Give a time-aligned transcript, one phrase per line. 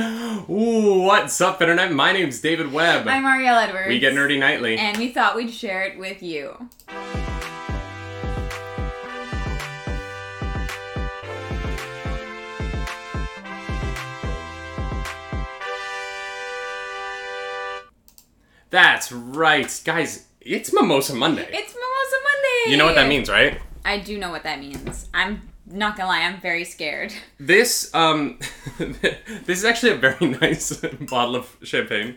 [0.00, 1.92] Ooh, what's up, Internet?
[1.92, 3.06] My name's David Webb.
[3.06, 3.88] I'm Ariel Edwards.
[3.88, 4.78] we get nerdy nightly.
[4.78, 6.56] And we thought we'd share it with you.
[18.70, 20.26] That's right, guys.
[20.40, 21.48] It's Mimosa Monday.
[21.52, 22.70] It's Mimosa Monday!
[22.70, 23.60] you know what that means, right?
[23.84, 25.08] I do know what that means.
[25.12, 25.42] I'm
[25.72, 27.12] not gonna lie, I'm very scared.
[27.38, 28.38] This um,
[28.78, 30.76] this is actually a very nice
[31.10, 32.16] bottle of champagne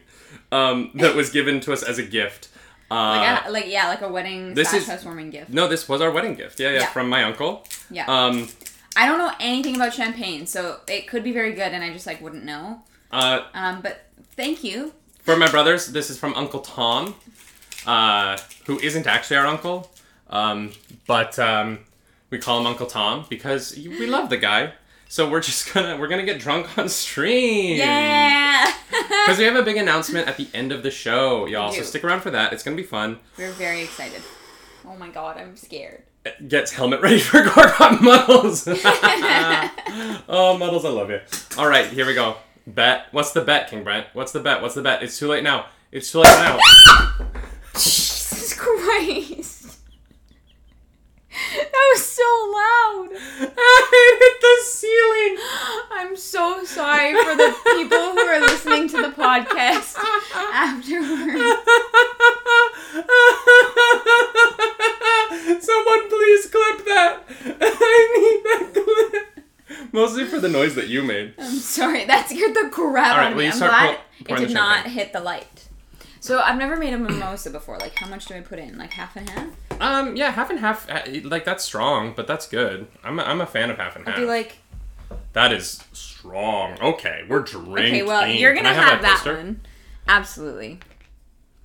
[0.51, 2.49] um, that was given to us as a gift.
[2.91, 5.49] Uh, Like, a, like yeah, like a wedding this is- housewarming gift.
[5.49, 6.59] no, this was our wedding gift.
[6.59, 6.87] Yeah, yeah, Yeah.
[6.87, 7.65] from my uncle.
[7.89, 8.05] Yeah.
[8.07, 8.47] Um,
[8.95, 12.05] I don't know anything about champagne, so it could be very good, and I just
[12.05, 12.83] like wouldn't know.
[13.11, 14.93] uh, Um, but thank you.
[15.23, 17.15] For my brothers, this is from Uncle Tom,
[17.87, 19.89] uh, who isn't actually our uncle,
[20.29, 20.71] um,
[21.07, 21.79] but um,
[22.33, 24.73] we call him Uncle Tom because we love the guy.
[25.07, 27.77] So we're just gonna we're gonna get drunk on stream.
[27.77, 28.73] Yeah.
[29.23, 31.71] Because we have a big announcement at the end of the show, y'all.
[31.71, 32.51] So stick around for that.
[32.51, 33.19] It's gonna be fun.
[33.37, 34.21] We're very excited.
[34.85, 36.03] Oh my god, I'm scared.
[36.25, 38.67] Uh, Gets helmet ready for Gorgon Muddles.
[40.27, 41.21] oh, Muddles, I love you.
[41.57, 42.35] All right, here we go.
[42.67, 43.05] Bet.
[43.11, 44.07] What's the bet, King Brent?
[44.13, 44.61] What's the bet?
[44.61, 45.01] What's the bet?
[45.03, 45.67] It's too late now.
[45.91, 46.59] It's too late now.
[47.73, 49.42] Jesus Christ.
[51.55, 52.23] That was so
[52.53, 53.09] loud.
[53.13, 55.37] it hit the ceiling.
[55.91, 59.95] I'm so sorry for the people who are listening to the podcast
[60.33, 61.43] afterwards.
[65.63, 67.23] Someone please clip that.
[67.61, 69.93] I need that clip.
[69.93, 71.33] Mostly for the noise that you made.
[71.37, 73.99] I'm sorry, that scared the crap All right, will you I'm start glad
[74.41, 75.69] it did not hit the light.
[76.23, 77.77] So I've never made a mimosa before.
[77.79, 78.77] Like, how much do I put in?
[78.77, 79.49] Like half and half?
[79.81, 80.89] Um, yeah, half and half.
[80.89, 82.87] uh, Like that's strong, but that's good.
[83.03, 84.15] I'm a, I'm a fan of half and half.
[84.15, 84.59] I'd be like,
[85.33, 86.79] that is strong.
[86.81, 87.75] Okay, we're drinking.
[87.75, 89.35] okay, well, you're Can gonna I have, that poster?
[89.35, 89.59] one.
[90.07, 90.79] Absolutely.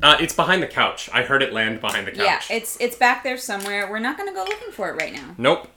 [0.02, 1.08] Uh, it's behind the couch.
[1.14, 2.20] I heard it land behind the couch.
[2.24, 2.50] Yeah, couch.
[2.50, 3.88] it's it's back there somewhere.
[3.88, 5.36] We're not gonna go looking for it right now.
[5.38, 5.68] nope.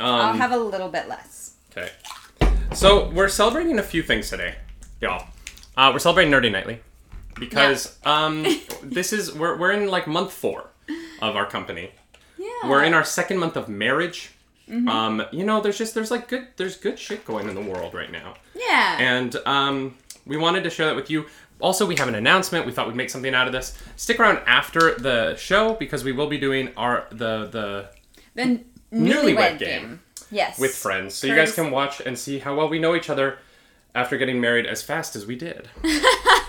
[0.00, 1.56] Um, I'll have a little bit less.
[1.76, 1.90] Okay.
[2.72, 4.54] So we're celebrating a few things today,
[4.98, 5.26] y'all.
[5.76, 6.80] Uh, we're celebrating Nerdy Nightly
[7.38, 8.44] because um,
[8.82, 10.70] this is we're we're in like month four
[11.22, 11.90] of our company.
[12.38, 12.68] Yeah.
[12.68, 14.30] We're in our second month of marriage.
[14.68, 14.88] Mm-hmm.
[14.88, 17.92] Um, you know, there's just there's like good there's good shit going in the world
[17.94, 18.98] right now, Yeah.
[19.00, 19.96] and um,
[20.26, 21.26] we wanted to share that with you.
[21.58, 22.64] Also, we have an announcement.
[22.66, 23.76] We thought we'd make something out of this.
[23.96, 27.88] Stick around after the show because we will be doing our the the
[28.34, 29.58] the n- Newlywed newlywed game.
[29.58, 30.00] game.
[30.32, 30.60] Yes.
[30.60, 33.38] with friends, so you guys can watch and see how well we know each other
[33.96, 35.68] after getting married as fast as we did.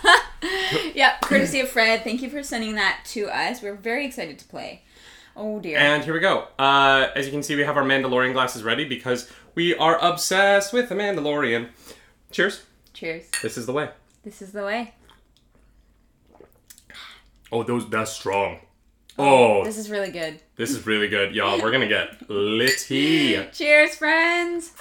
[0.96, 2.04] Yeah, courtesy of Fred.
[2.04, 3.62] Thank you for sending that to us.
[3.62, 4.84] We're very excited to play.
[5.36, 5.78] Oh dear.
[5.78, 6.48] And here we go.
[6.59, 10.74] Uh, as you can see, we have our Mandalorian glasses ready because we are obsessed
[10.74, 11.70] with the Mandalorian.
[12.32, 12.64] Cheers.
[12.94, 13.30] Cheers.
[13.42, 13.90] This is the way.
[14.24, 14.94] This is the way.
[17.52, 18.59] Oh, those that's strong.
[19.20, 20.40] Oh, This is really good.
[20.56, 21.62] this is really good, y'all.
[21.62, 23.46] We're gonna get litty.
[23.52, 24.72] Cheers, friends.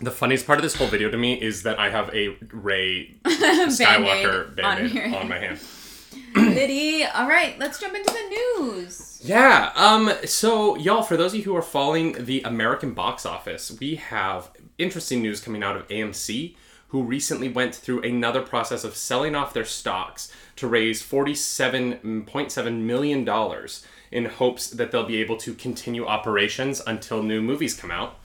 [0.00, 3.16] The funniest part of this whole video to me is that I have a Rey
[3.24, 5.60] Skywalker Band-Aid on on, my hand.
[6.34, 7.04] Liddy.
[7.04, 9.20] All right, let's jump into the news.
[9.22, 9.72] Yeah.
[9.76, 10.10] Um.
[10.24, 14.50] So, y'all, for those of you who are following the American box office, we have
[14.78, 16.54] interesting news coming out of AMC,
[16.88, 22.50] who recently went through another process of selling off their stocks to raise forty-seven point
[22.50, 27.74] seven million dollars in hopes that they'll be able to continue operations until new movies
[27.74, 28.18] come out.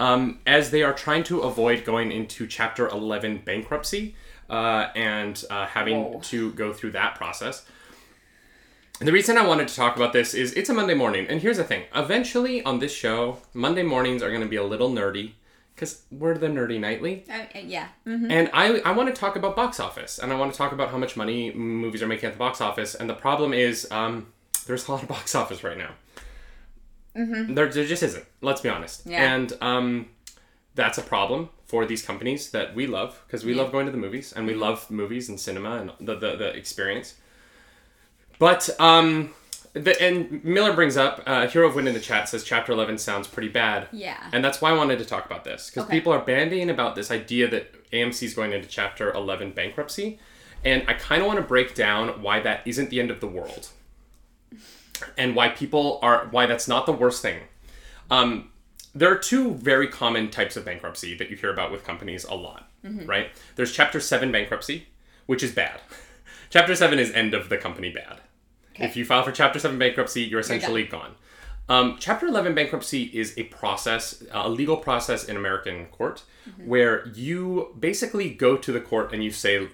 [0.00, 4.14] Um, as they are trying to avoid going into Chapter Eleven bankruptcy.
[4.48, 6.20] Uh, and uh, having Whoa.
[6.20, 7.66] to go through that process.
[9.00, 11.40] And the reason I wanted to talk about this is it's a Monday morning, and
[11.40, 11.82] here's the thing.
[11.92, 15.32] Eventually, on this show, Monday mornings are going to be a little nerdy
[15.74, 17.88] because we're the nerdy nightly, Uh, uh, yeah.
[18.04, 20.70] hmm and I I want to talk about box office, and I want to talk
[20.70, 22.94] about how much money movies are making at the box office.
[22.94, 24.28] And the problem is, um,
[24.66, 25.90] there's a lot of box office right now.
[27.16, 27.54] Mm-hmm.
[27.54, 28.24] There, there just isn't.
[28.42, 29.06] Let's be honest.
[29.06, 29.34] Yeah.
[29.34, 30.08] And um,
[30.74, 33.62] that's a problem for these companies that we love because we Yeah.
[33.62, 36.48] love going to the movies and we love movies and cinema and the the, the
[36.54, 37.14] experience.
[38.38, 39.30] But um,
[39.72, 42.98] the, and Miller brings up uh, Hero of Wind in the chat says Chapter Eleven
[42.98, 43.88] sounds pretty bad.
[43.92, 44.18] Yeah.
[44.32, 45.96] And that's why I wanted to talk about this because Okay.
[45.98, 50.18] people are bandying about this idea that AMC is going into Chapter 11 bankruptcy,
[50.64, 53.26] and I kind of want to break down why that isn't the end of the
[53.28, 53.68] world,
[55.16, 57.40] and why people are why that's not the worst thing.
[58.10, 58.50] Um,
[58.94, 62.34] there are two very common types of bankruptcy that you hear about with companies a
[62.34, 62.70] lot,
[63.06, 63.28] right?
[63.56, 64.86] There's Chapter 7 bankruptcy,
[65.26, 65.80] which is bad.
[66.50, 68.20] Chapter 7 is end of the company bad.
[68.74, 68.84] Okay.
[68.86, 71.14] If you file for Chapter 7 bankruptcy, you're essentially gone.
[71.68, 76.22] Um, Chapter 11 bankruptcy is a process, a legal process in American court,
[76.64, 79.68] where you basically go to the court and you say,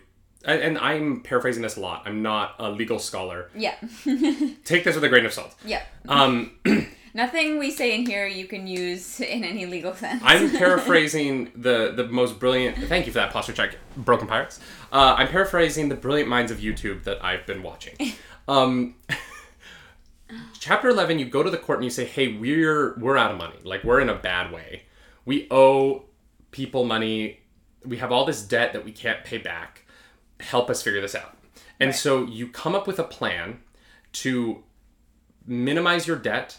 [0.45, 2.03] and- I'm paraphrasing this a lot.
[2.07, 3.49] I'm not a legal scholar.
[3.55, 3.75] Yeah.
[4.65, 5.55] Take this with a grain of salt.
[5.65, 5.83] yeah.
[6.09, 6.53] Um,
[7.15, 10.23] Nothing we say in here you can use in any legal sense.
[10.25, 12.79] I'm paraphrasing the the most brilliant.
[12.89, 14.61] Thank you for that posture check, Broken Pirates.
[14.91, 17.95] Uh, I'm paraphrasing the brilliant minds of YouTube that I've been watching.
[18.49, 18.97] Um,
[20.59, 23.39] chapter eleven, you go to the court and you say, "Hey, we're we're out of
[23.39, 23.57] money.
[23.63, 24.83] Like we're in a bad way.
[25.25, 26.05] We owe
[26.51, 27.41] people money.
[27.85, 29.82] We have all this debt that we can't pay back.
[30.43, 31.37] Help us figure this out."
[31.81, 31.97] And Right.
[31.97, 33.61] so you come up with a plan
[34.13, 34.63] to
[35.47, 36.59] minimize your debt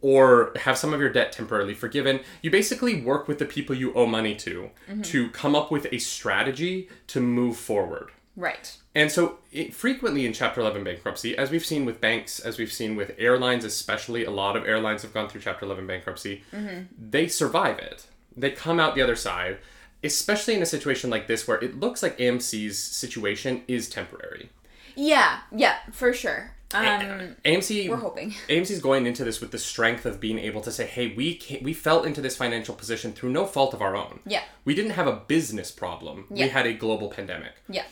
[0.00, 2.20] or have some of your debt temporarily forgiven.
[2.42, 5.02] You basically work with the people you owe money to mm-hmm.
[5.02, 8.10] to come up with a strategy to move forward.
[8.36, 8.76] right.
[8.94, 12.72] And so, it, frequently in Chapter 11 bankruptcy, as we've seen with banks, as we've
[12.72, 16.82] seen with airlines, especially, a lot of airlines have gone through Chapter 11 bankruptcy, mm-hmm.
[16.98, 18.06] they survive it.
[18.36, 19.58] They come out the other side,
[20.02, 24.50] especially in a situation like this where it looks like AMC's situation is temporary.
[24.94, 25.40] Yeah.
[25.54, 25.76] Yeah.
[25.92, 26.52] For sure.
[26.74, 28.34] Um, AMC we're hoping.
[28.48, 31.62] AMC's going into this with the strength of being able to say, "Hey, we can
[31.62, 34.20] we fell into this financial position through no fault of our own.
[34.26, 34.42] Yeah.
[34.66, 36.26] We didn't have a business problem.
[36.30, 36.44] Yeah.
[36.44, 37.84] We had a global pandemic." Yeah.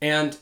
[0.00, 0.38] And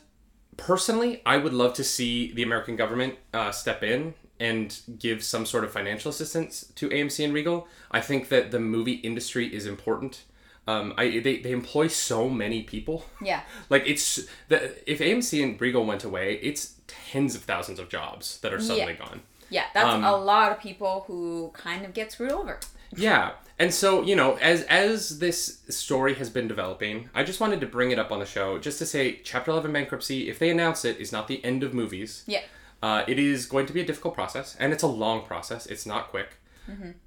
[0.56, 5.44] personally, I would love to see the American government uh, step in and give some
[5.44, 7.66] sort of financial assistance to AMC and Regal.
[7.90, 10.22] I think that the movie industry is important.
[10.66, 13.04] Um, I they, they employ so many people.
[13.22, 13.42] Yeah.
[13.70, 18.40] Like it's the if AMC and Regal went away, it's tens of thousands of jobs
[18.40, 19.22] that are suddenly gone.
[19.50, 19.64] Yeah.
[19.74, 22.58] That's Um, a lot of people who kind of get screwed over.
[22.96, 23.32] Yeah.
[23.58, 27.66] And so, you know, as as this story has been developing, I just wanted to
[27.66, 30.84] bring it up on the show just to say Chapter 11 bankruptcy, if they announce
[30.84, 32.22] it, is not the end of movies.
[32.26, 32.42] Yeah.
[32.82, 35.66] Uh, it is going to be a difficult process, and it's a long process.
[35.66, 36.36] It's not quick.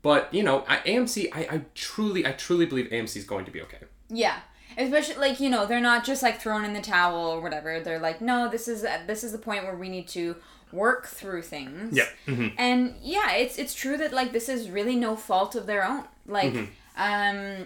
[0.01, 3.51] But, you know, I, AMC, I, I truly, I truly believe AMC is going to
[3.51, 3.79] be okay.
[4.09, 4.39] Yeah.
[4.77, 7.79] Especially like you know they're not just like thrown in the towel or whatever.
[7.79, 10.35] They're like no, this is this is the point where we need to
[10.71, 11.97] work through things.
[11.97, 12.03] Yeah.
[12.27, 12.53] Mhm.
[12.59, 16.03] And yeah, it's it's true that like this is really no fault of their own.
[16.27, 16.53] Like
[16.95, 17.65] um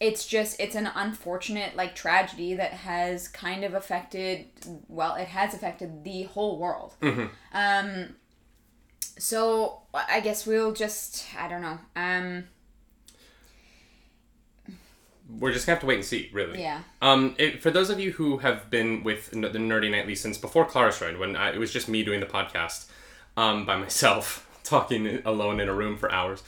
[0.00, 4.46] it's just it's an unfortunate like tragedy that has kind of affected
[4.88, 6.94] well, it has affected the whole world.
[7.52, 8.14] Um
[9.18, 11.78] so I guess we'll just I don't know.
[11.96, 12.44] Um
[15.38, 16.60] We're just to have to wait and see, really.
[16.60, 16.82] yeah.
[17.02, 20.38] Um, it, for those of you who have been with n- the Nerdy Nightly since
[20.38, 20.64] before
[21.00, 22.86] joined, when I, it was just me doing the podcast
[23.36, 26.44] um, by myself, talking alone in a room for hours,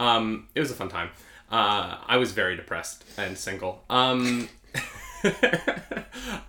[0.00, 1.10] um, it was a fun time.
[1.50, 3.84] Uh, I was very depressed and single.
[3.90, 4.48] Um,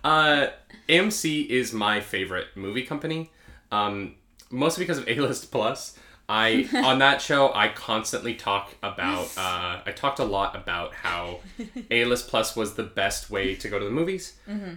[0.02, 0.46] uh,
[0.88, 3.30] AMC is my favorite movie company,
[3.70, 4.14] um,
[4.50, 5.98] mostly because of A List Plus.
[6.26, 11.40] I on that show I constantly talk about uh, I talked a lot about how
[11.90, 14.32] A List Plus was the best way to go to the movies,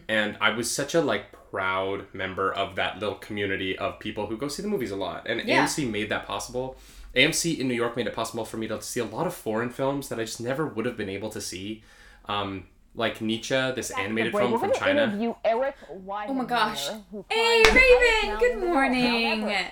[0.10, 4.36] and I was such a like proud member of that little community of people who
[4.36, 5.64] go see the movies a lot, and Yeah.
[5.66, 6.76] AMC made that possible.
[7.16, 9.70] AMC in New York made it possible for me to see a lot of foreign
[9.70, 11.82] films that I just never would have been able to see,
[12.28, 12.66] um,
[12.98, 15.04] like Ne Zha, this animated film we're from gonna China.
[15.04, 16.88] Interview Eric Oh my gosh.
[17.30, 18.74] Hey climbed the highest Raven, good in the world.
[18.74, 19.42] morning.
[19.42, 19.72] However,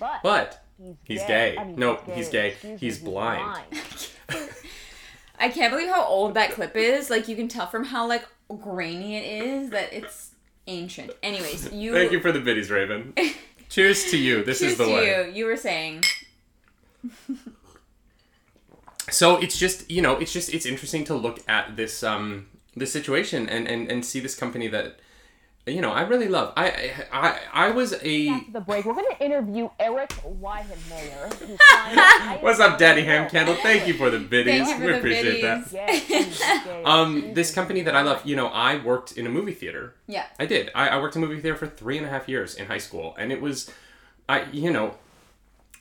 [0.00, 1.54] But, But he's, he's gay.
[1.54, 1.58] gay.
[1.58, 2.48] I mean, No, he's gay.
[2.48, 3.58] Excuse He's me, blind.
[5.38, 7.08] I can't believe how old that clip is.
[7.10, 8.26] Like you can tell from how like
[8.60, 10.30] grainy it is that it's
[10.66, 11.12] ancient.
[11.22, 11.92] Anyways, you.
[11.92, 13.14] thank you for the biddies, Raven.
[13.68, 14.42] Cheers to you.
[14.44, 15.02] This Cheers is the one.
[15.02, 15.28] Cheers to way.
[15.28, 15.34] you.
[15.34, 16.02] You were saying.
[19.10, 22.92] so it's just you know it's just it's interesting to look at this um this
[22.92, 24.96] situation and and and see this company that
[25.66, 28.94] you know i really love i i i, I was a After the break, we're
[28.94, 31.32] gonna interview Eric Weihenmayer.
[31.34, 34.66] who climbed the highest what's up daddy mountain ham candle thank you for the biddies
[34.66, 35.70] Thank you for we the appreciate biddies.
[35.70, 36.82] that Gay, he's gay.
[36.84, 40.26] um this company that i love you know i worked in a movie theater Yeah.
[40.38, 40.70] I did.
[40.74, 42.78] I, I worked in a movie theater for three and a half years in high
[42.78, 43.70] school, and it was,
[44.28, 44.96] I you know,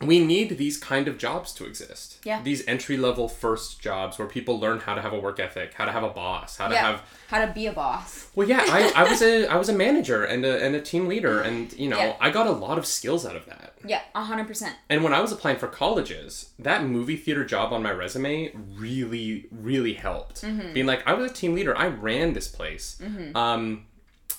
[0.07, 2.19] we need these kind of jobs to exist.
[2.23, 2.41] Yeah.
[2.43, 5.85] These entry level first jobs where people learn how to have a work ethic, how
[5.85, 6.81] to have a boss, how to Yeah.
[6.81, 7.03] have.
[7.27, 8.29] How to be a boss.
[8.35, 11.07] Well, yeah, I, I was a I was a manager and a and a team
[11.07, 12.15] leader, and you know Yeah.
[12.21, 13.73] I got a lot of skills out of that.
[13.85, 14.75] Yeah, a hundred percent.
[14.89, 19.47] And when I was applying for colleges, that movie theater job on my resume really,
[19.51, 20.41] really helped.
[20.43, 20.73] Mm-hmm.
[20.73, 21.77] Being like, I was a team leader.
[21.77, 23.01] I ran this place.
[23.35, 23.85] Um,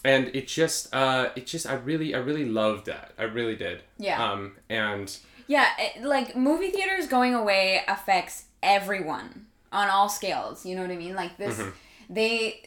[0.04, 3.12] and it just, uh, it just, I really, I really loved that.
[3.18, 3.82] I really did.
[3.98, 4.22] Yeah.
[4.22, 5.14] Um, and
[5.46, 10.64] Yeah, it, like movie theaters going away affects everyone on all scales.
[10.64, 11.14] You know what I mean?
[11.14, 11.60] Like this,
[12.08, 12.62] they.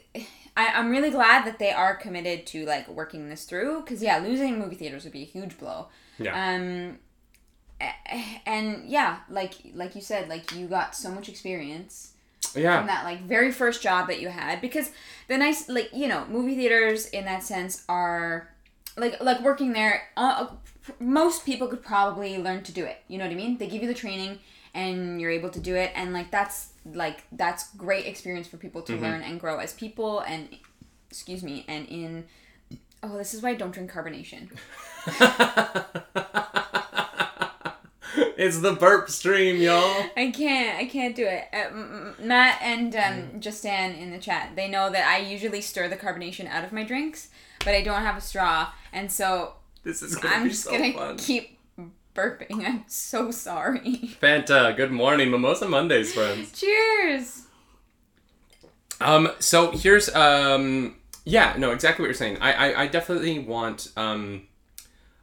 [0.55, 4.17] I, I'm really glad that they are committed to like working this through because yeah,
[4.17, 5.87] losing movie theaters would be a huge blow.
[6.17, 6.97] yeah, Um,
[8.45, 12.13] and yeah, like like you said, like you got so much experience
[12.55, 12.77] Yeah.
[12.79, 14.91] from that like very first job that you had because
[15.27, 18.49] the nice like you know movie theaters in that sense are
[18.97, 20.47] like like working there uh,
[20.99, 23.81] most people could probably learn to do it you know what i mean they give
[23.81, 24.39] you the training
[24.73, 28.81] and you're able to do it and like that's like that's great experience for people
[28.81, 30.49] to learn and grow as people and
[31.09, 32.25] excuse me and in
[33.03, 34.49] oh this is why i don't drink carbonation
[38.37, 40.05] it's the burp stream, y'all.
[40.15, 40.77] I can't.
[40.77, 41.45] I can't do it.
[41.51, 45.97] Uh, Matt and um, Justin in the chat, they know that I usually stir the
[45.97, 47.29] carbonation out of my drinks,
[47.65, 49.53] but I don't have a straw, and so
[49.87, 51.15] This is gonna I'm be just so gonna fun.
[51.15, 51.57] keep
[52.13, 52.65] burping.
[52.67, 53.79] I'm so sorry.
[54.21, 56.51] Fanta, good morning, Mimosa Mondays, friends.
[56.59, 57.43] Cheers.
[58.99, 62.37] Um, so here's um, yeah, no, exactly what you're saying.
[62.41, 64.47] I I, I definitely want um,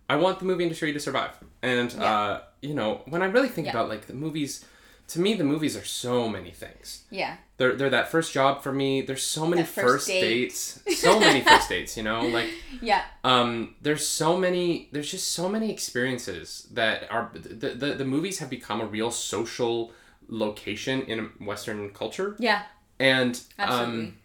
[0.09, 2.03] I want the movie industry to survive, and Yeah.
[2.03, 3.73] uh, you know, when I really think Yeah.
[3.73, 4.65] about like the movies,
[5.09, 7.05] to me, the movies are so many things.
[7.11, 7.37] Yeah.
[7.57, 9.03] They're, they're that first job for me.
[9.03, 10.21] There's so many That first first date.
[10.21, 11.97] dates, so many first dates.
[11.97, 12.49] You know, like
[12.83, 13.03] Yeah.
[13.23, 14.89] um, there's so many.
[14.93, 19.11] There's just so many experiences that are the, the the movies have become a real
[19.13, 19.93] social
[20.29, 22.63] location in Western culture, Yeah.
[22.99, 23.95] and Absolutely.
[24.07, 24.17] um,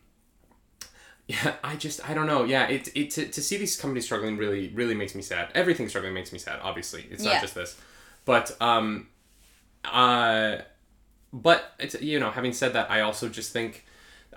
[1.27, 2.45] yeah, I just I don't know.
[2.45, 5.50] Yeah, it it to, to see these companies struggling really really makes me sad.
[5.53, 6.59] Everything struggling makes me sad.
[6.63, 7.33] Obviously, it's Yeah.
[7.33, 7.79] not just this,
[8.25, 9.07] but um,
[9.86, 10.57] uh,
[11.33, 13.86] but it's you know having said that, I also just think.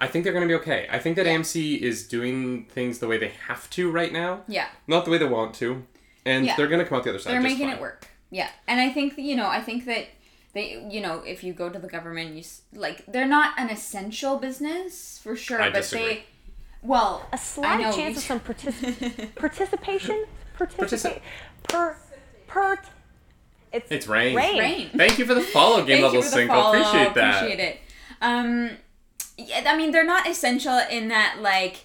[0.01, 0.89] I think they're going to be okay.
[0.91, 4.67] I think that AMC is doing things the way they have to right now, yeah.
[4.89, 5.85] not the way they want to,
[6.25, 6.57] and Yeah.
[6.57, 7.35] they're going to come out the other side.
[7.35, 7.77] They're just making fine.
[7.77, 8.07] it work.
[8.31, 8.49] Yeah.
[8.67, 10.07] And I think you know, I think that
[10.55, 13.69] they, you know, if you go to the government, you s- like they're not an
[13.69, 16.07] essential business for sure, I but disagree.
[16.07, 16.25] they.
[16.83, 20.25] Well, A slight chance of some particip- participation?
[20.57, 20.89] Participate?
[20.89, 21.21] Particip-
[21.69, 21.97] Per,
[22.49, 22.79] per,
[23.73, 24.37] it's, It's rain.
[24.37, 24.59] Rain.
[24.59, 24.91] rain.
[24.97, 26.79] Thank you for the follow, game Thank level you for follow.
[26.81, 27.37] Appreciate that.
[27.45, 27.81] Appreciate it.
[28.21, 28.71] Um,
[29.39, 31.85] yeah, I mean, they're not essential in that like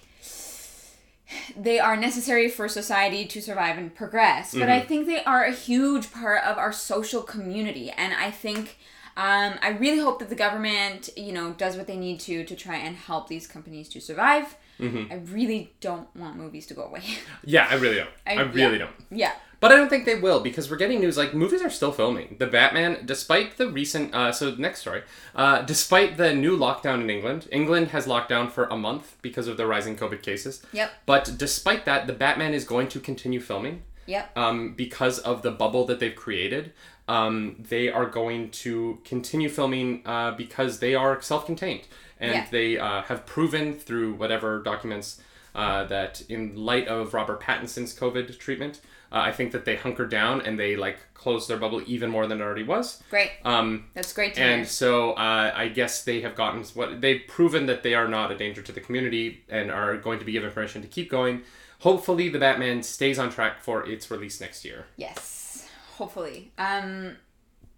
[1.56, 4.70] they are necessary for society to survive and progress, but Mm-hmm.
[4.72, 8.78] I think they are a huge part of our social community, and I think.
[9.16, 12.54] Um, I really hope that the government, you know, does what they need to to
[12.54, 14.54] try and help these companies to survive.
[14.78, 15.12] Mm-hmm.
[15.12, 17.02] I really don't want movies to go away.
[17.44, 18.10] Yeah, I really don't.
[18.28, 18.84] I, I- really yeah.
[18.84, 18.94] don't.
[19.10, 21.90] yeah, But I don't think they will because we're getting news like movies are still
[21.90, 22.36] filming.
[22.38, 25.02] The Batman, despite the recent, uh, so next story,
[25.34, 29.48] uh, despite the new lockdown in England, England has locked down for a month because
[29.48, 30.62] of the rising COVID cases.
[30.72, 30.92] Yep.
[31.06, 33.82] But despite that, the Batman is going to continue filming.
[34.06, 36.72] yep, um, because of the bubble that they've created.
[37.08, 41.82] Um, they are going to continue filming uh, because they are self-contained,
[42.20, 42.46] and Yeah.
[42.50, 45.20] they uh, have proven through whatever documents
[45.54, 48.80] uh, that in light of Robert Pattinson's COVID treatment,
[49.12, 52.26] uh, I think that they hunkered down and they like closed their bubble even more
[52.26, 53.02] than it already was.
[53.10, 53.30] great.
[53.44, 54.64] Um, That's great to and hear.
[54.66, 58.36] so uh, I guess they have gotten what they've proven that they are not a
[58.36, 61.42] danger to the community and are going to be given permission to keep going.
[61.80, 64.86] Hopefully, the Batman stays on track for its release next year.
[64.96, 66.50] Yes, hopefully.
[66.58, 67.16] Um,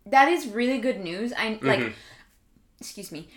[0.06, 1.32] that is really good news.
[1.36, 1.80] I like.
[1.80, 1.92] Mm-hmm.
[2.80, 3.28] Excuse me.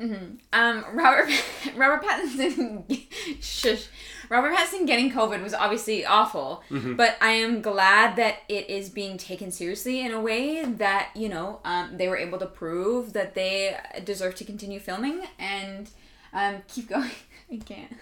[0.00, 0.14] hmm
[0.52, 1.28] Um, Robert
[1.76, 3.06] Robert Pattinson,
[3.42, 3.88] shush.
[4.30, 6.96] Robert Pattinson getting COVID was obviously awful, Mm-hmm.
[6.96, 11.28] but I am glad that it is being taken seriously in a way that you
[11.28, 15.88] know um, they were able to prove that they deserve to continue filming and
[16.32, 17.10] um, keep going.
[17.50, 17.96] I can't.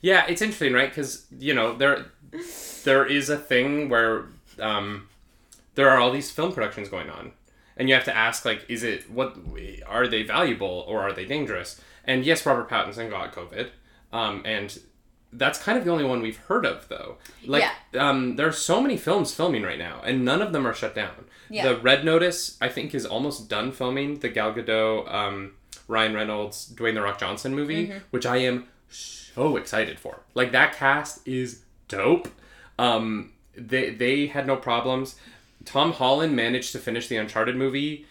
[0.00, 0.88] Yeah, it's interesting, right?
[0.90, 2.06] Because you know there
[2.84, 4.26] there is a thing where
[4.60, 5.08] um,
[5.76, 7.32] there are all these film productions going on,
[7.76, 9.36] and you have to ask like, is it what
[9.86, 11.80] are they valuable or are they dangerous?
[12.04, 13.68] And yes, Robert Pattinson got COVID,
[14.12, 14.76] um, and
[15.32, 17.16] that's kind of the only one we've heard of though.
[17.44, 17.62] Like,
[17.96, 20.94] um, there are so many films filming right now, and none of them are shut
[20.94, 21.26] down.
[21.50, 21.68] Yeah.
[21.68, 24.18] The Red Notice, I think, is almost done filming.
[24.20, 25.52] The Gal Gadot, um,
[25.86, 30.20] Ryan Reynolds, Dwayne the Rock Johnson movie, which I am so excited for.
[30.34, 32.28] Like that cast is dope.
[32.78, 35.16] Um, they they had no problems.
[35.64, 38.06] Tom Holland managed to finish the Uncharted movie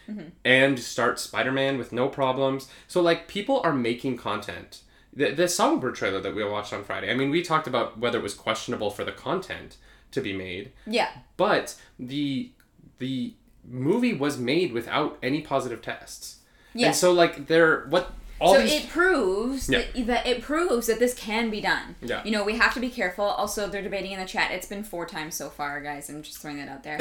[0.46, 2.68] and start Spider Man with no problems.
[2.88, 4.82] So like people are making content.
[5.18, 7.10] The the Songbird trailer that we watched on Friday.
[7.12, 9.78] I mean, we talked about whether it was questionable for the content
[10.12, 11.10] to be made, Yeah.
[11.36, 12.52] but the
[13.00, 13.34] the
[13.70, 16.38] movie was made without any positive tests.
[16.74, 16.88] Yeah.
[16.88, 19.80] And so like they're what all so these it proves Yeah.
[19.96, 21.96] that, that it proves that this can be done.
[22.02, 22.24] Yeah.
[22.24, 23.26] You know, we have to be careful.
[23.26, 24.52] Also, they're debating in the chat.
[24.52, 26.10] It's been four times so far, guys.
[26.10, 27.00] I'm just throwing that out there.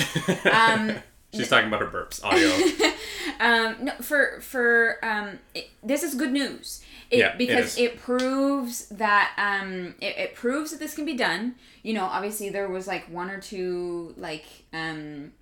[0.53, 0.97] um,
[1.35, 2.51] She's talking about her burps audio.
[3.41, 6.83] um, no, for for um, it, this is good news.
[7.11, 7.79] It, Yeah, because is.
[7.79, 11.55] it, proves that um, it, it proves that this can be done.
[11.83, 15.33] You know, obviously there was like one or two like um,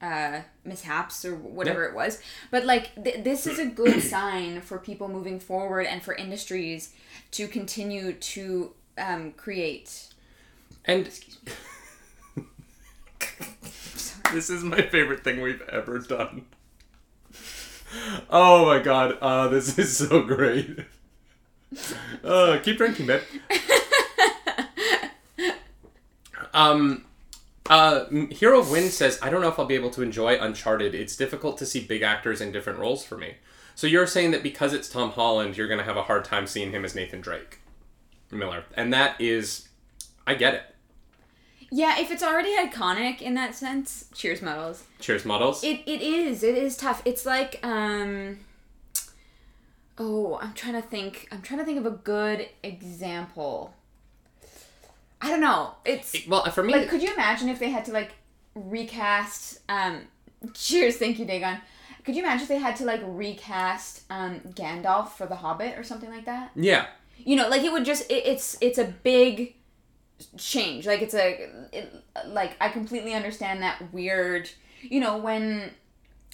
[0.00, 2.20] uh, mishaps or whatever it was.
[2.50, 6.92] But like th- this is a good sign for people moving forward and for industries
[7.32, 10.08] to continue to um, create.
[10.84, 11.06] And
[14.32, 16.46] this is my favorite thing we've ever done.
[18.30, 20.80] Oh my god, uh, this is so great.
[22.24, 23.20] Uh, keep drinking, babe.
[26.54, 27.04] um,
[27.68, 30.94] uh, Hero of Wind says, I don't know if I'll be able to enjoy Uncharted.
[30.94, 33.34] It's difficult to see big actors in different roles for me.
[33.74, 36.46] So you're saying that because it's Tom Holland, you're going to have a hard time
[36.46, 37.60] seeing him as Nathan Drake
[38.30, 38.64] Miller.
[38.74, 39.68] And that is,
[40.26, 40.62] I get it.
[41.70, 44.84] Yeah, if it's already iconic in that sense, cheers models.
[45.00, 45.62] Cheers, models.
[45.62, 46.42] It it is.
[46.42, 47.02] It is tough.
[47.04, 48.38] It's like um
[49.98, 51.28] Oh, I'm trying to think.
[51.32, 53.74] I'm trying to think of a good example.
[55.20, 55.74] I don't know.
[55.84, 58.12] It's well, for me, like could you imagine if they had to like
[58.54, 60.02] recast um
[60.54, 61.58] cheers, thank you, Dagon.
[62.04, 65.82] Could you imagine if they had to like recast um Gandalf for The Hobbit or
[65.82, 66.52] something like that?
[66.54, 66.86] yeah.
[67.24, 69.56] You know, like it would just it, it's it's a big
[70.36, 70.86] change.
[70.86, 71.92] Like it's a it,
[72.26, 74.48] like I completely understand that weird.
[74.80, 75.72] You know when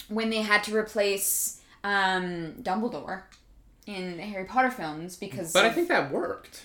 [0.09, 3.23] when they had to replace um Dumbledore
[3.85, 6.63] in the Harry Potter films because But I think that worked.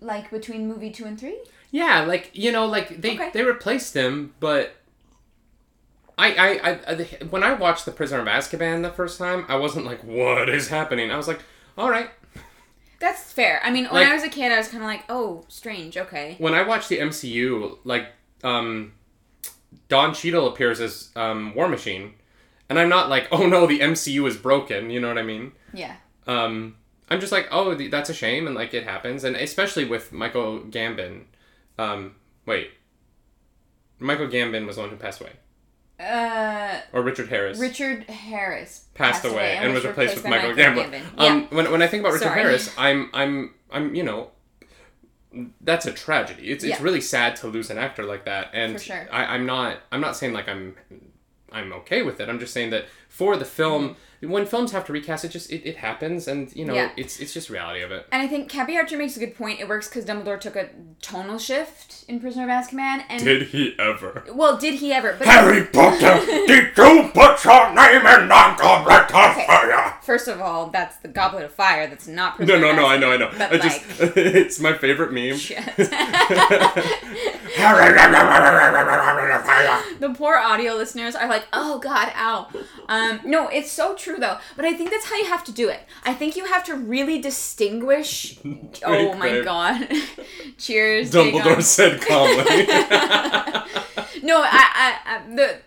[0.00, 1.38] like between movie two and three.
[1.70, 3.30] Yeah, like you know, like they Okay.
[3.32, 4.74] they replaced him, but
[6.18, 9.86] I, I I when I watched The Prisoner of Azkaban the first time, I wasn't
[9.86, 11.40] like, "What is happening?" I was like,
[11.78, 12.10] "All right."
[12.98, 13.60] That's fair.
[13.64, 15.96] I mean, when I was a kid, I was kind of like, oh, strange.
[15.96, 16.34] Okay.
[16.36, 18.08] When I watched the MCU, like
[18.44, 18.92] um,
[19.88, 22.12] Don Cheadle appears as um, War Machine,
[22.70, 25.52] and I'm not like, "Oh no, the MCU is broken." You know what I mean?
[25.74, 25.96] Yeah.
[26.26, 26.76] um,
[27.10, 30.12] I'm just like, oh, th- that's a shame, and like it happens, and especially with
[30.12, 31.24] Michael Gambon.
[31.78, 32.14] Um,
[32.46, 32.70] wait,
[33.98, 35.32] Michael Gambon was the one who passed away,
[35.98, 40.92] Uh, or Richard Harris Richard Harris passed, away and was replaced with by Michael Gambon.
[40.92, 41.24] Yeah.
[41.24, 42.40] Um, when when I think about Richard Sorry.
[42.42, 44.30] Harris, I'm I'm I'm you know.
[45.60, 46.50] That's a tragedy.
[46.50, 49.08] It's, it's really sad to lose an actor like that, and For sure.
[49.12, 50.74] I, I'm not I'm not saying like I'm
[51.52, 52.28] I'm okay with it.
[52.28, 55.66] I'm just saying that for the film, when films have to recast, it just it,
[55.66, 56.98] it happens, and you know Mm-hmm.
[56.98, 57.04] Yeah.
[57.04, 58.06] it's it's just reality of it.
[58.12, 59.60] And I think Cappy Archer makes a good point.
[59.60, 60.68] It works because Dumbledore took a
[61.02, 64.24] tonal shift in Prisoner of Azkaban, and Did he ever?
[64.32, 65.14] well, did he ever?
[65.18, 69.96] But Harry Potter, did you put your name in the goblet of fire?
[70.02, 71.86] first of all, that's the Goblet of Fire.
[71.86, 73.30] That's not No, Prisoner no, of no, I know, I know.
[73.36, 73.82] But I just,
[74.16, 75.38] it's my favorite meme.
[80.00, 82.48] The poor audio listeners are like, oh god, ow.
[82.88, 84.38] Um, no, it's so true though.
[84.56, 85.80] But I think that's how you have to do it.
[86.04, 88.38] I think you have to really distinguish.
[88.84, 89.44] oh my babe.
[89.44, 89.88] god.
[90.58, 91.10] Cheers.
[91.10, 92.66] Dumbledore said calmly.
[94.22, 95.58] no, I, I, I the.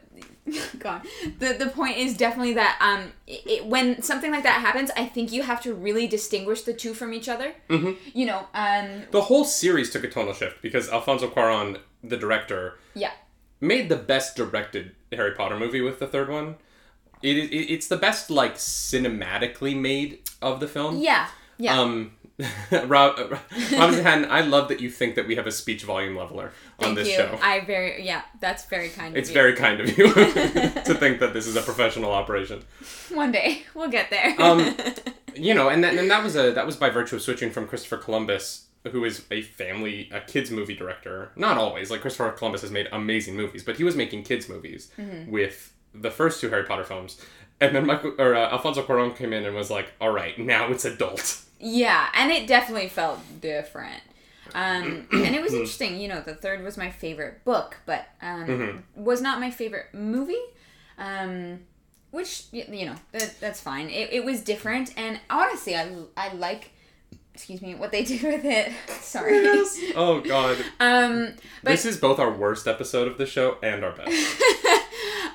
[0.80, 1.02] God,
[1.40, 5.06] the the point is definitely that um, it, it- when something like that happens, I
[5.06, 7.54] think you have to really distinguish the two from each other.
[7.70, 7.92] Mm-hmm.
[8.14, 12.78] You know, um, the whole series took a tonal shift because Alfonso Cuarón, the director,
[12.94, 13.12] yeah,
[13.62, 16.56] made the best directed Harry Potter movie with the third one.
[17.22, 20.98] It, it it's the best like cinematically made of the film.
[20.98, 21.80] yeah, yeah.
[21.80, 22.12] Um,
[22.88, 23.38] Rob, uh,
[23.78, 26.86] Robinson Hatton, I love that you think that we have a speech volume leveler on
[26.86, 27.16] Thank this you.
[27.16, 27.40] show.
[27.42, 29.42] I very yeah, that's very kind It's of you.
[29.42, 32.64] very kind of you to think that this is a professional operation.
[33.14, 34.36] One day we'll get there.
[34.42, 34.76] Um,
[35.36, 37.68] You know, and that, and that was a that was by virtue of switching from
[37.68, 41.32] Christopher Columbus, who is a family a kids movie director.
[41.36, 44.92] Not always, like Christopher Columbus has made amazing movies, but he was making kids movies
[44.98, 45.32] Mm-hmm.
[45.32, 47.20] with the first two Harry Potter films.
[47.62, 50.70] And then Michael or uh, Alfonso Cuarón came in and was like, "All right, now
[50.72, 54.02] it's adult." Yeah, and it definitely felt different.
[54.54, 56.00] Um, and it was interesting.
[56.00, 60.36] You know, the third was my favorite book, but um, was not my favorite movie.
[60.98, 61.60] Um,
[62.12, 63.90] which you know that, that's fine.
[63.90, 66.72] It, it was different, and honestly, I I like.
[67.36, 68.72] Excuse me, what they did with it.
[69.02, 69.42] Sorry.
[69.96, 73.92] Oh God, Um, but this is both our worst episode of the show and our
[73.92, 74.12] best.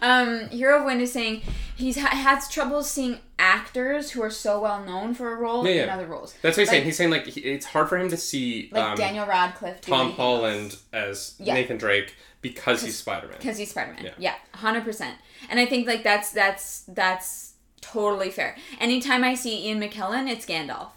[0.02, 1.42] um, Hero of Wind is saying
[1.76, 5.70] he's ha- has trouble seeing actors who are so well known for a role Yeah,
[5.82, 5.94] in yeah.
[5.94, 6.34] other roles.
[6.42, 6.84] That's what he's saying.
[6.84, 9.80] He's saying like he, it's hard for him to see Like um, Daniel Radcliffe.
[9.80, 11.54] Tom Holland as Yeah.
[11.54, 13.37] Nathan Drake because he's Spider Man.
[13.38, 14.04] because he's Spider Man.
[14.04, 14.11] Yeah.
[14.18, 15.16] Yeah, hundred percent.
[15.50, 18.56] And I think like that's that's that's totally fair.
[18.80, 20.90] Anytime I see Ian McKellen, it's Gandalf.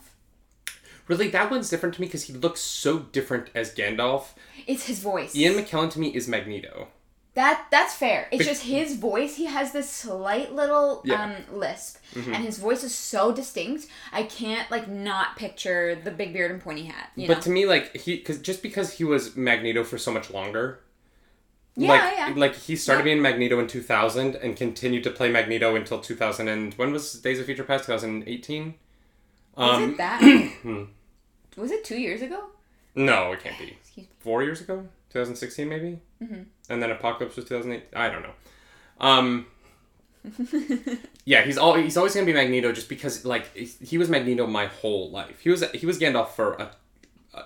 [1.08, 4.28] Really, that one's different to me because he looks so different as Gandalf.
[4.66, 5.36] It's his voice.
[5.36, 6.88] Ian McKellen to me is Magneto.
[7.34, 8.28] That that's fair.
[8.32, 9.36] It's just his voice.
[9.38, 11.30] He has this slight little Yeah.
[11.30, 11.52] Mm-hmm.
[11.54, 13.88] um, lisp, and his voice is so distinct.
[14.12, 17.12] I can't like not picture the big beard and pointy hat.
[17.16, 17.42] You But know.
[17.44, 20.82] to me, like he, because just because he was Magneto for so much longer,
[21.78, 22.34] Yeah, like, yeah.
[22.36, 23.14] Like he started Yeah.
[23.14, 27.40] being Magneto in 2000 and continued to play Magneto until 2000 and when was Days
[27.40, 27.86] of Future Past?
[27.86, 28.74] 2018.
[29.56, 30.22] Was Um, it that?
[31.58, 32.50] was it two years ago?
[32.94, 33.78] no, it can't be.
[33.80, 34.10] Excuse me.
[34.20, 36.02] Four years ago, 2016 maybe.
[36.22, 36.42] Mm-hmm.
[36.72, 37.84] And then Apocalypse was 2008.
[37.96, 38.34] I don't know.
[39.00, 39.46] Um.
[41.26, 44.68] yeah, he's all he's always gonna be Magneto just because like he was Magneto my
[44.68, 45.40] whole life.
[45.42, 46.72] He was he was Gandalf for a,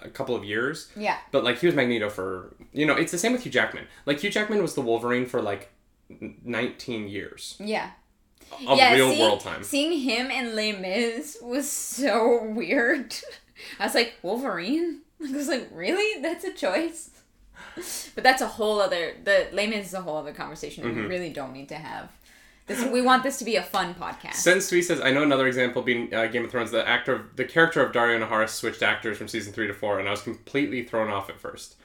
[0.03, 0.91] a couple of years.
[0.95, 1.17] Yeah.
[1.31, 3.85] But like he was Magneto for you know it's the same with Hugh Jackman.
[4.05, 5.71] Like Hugh Jackman was the Wolverine for like
[6.09, 7.91] 19 years Yeah.
[8.67, 9.63] of yeah, real seeing, world time.
[9.63, 13.15] Seeing him in Les Mis was so weird.
[13.79, 14.99] I was like, Wolverine?
[15.25, 16.21] I was like, really?
[16.21, 17.09] That's a choice?
[18.15, 19.13] But that's a whole other.
[19.23, 21.01] The Mis is a whole other conversation Mm-hmm.
[21.01, 22.09] we really don't need to have.
[22.67, 24.37] This we want this to be a fun podcast.
[24.43, 26.71] Sensui says, I know another example being uh, Game of Thrones.
[26.71, 29.99] The actor, of, the character of Daario Naharis switched actors from season three to four,
[29.99, 31.75] and I was completely thrown off at first.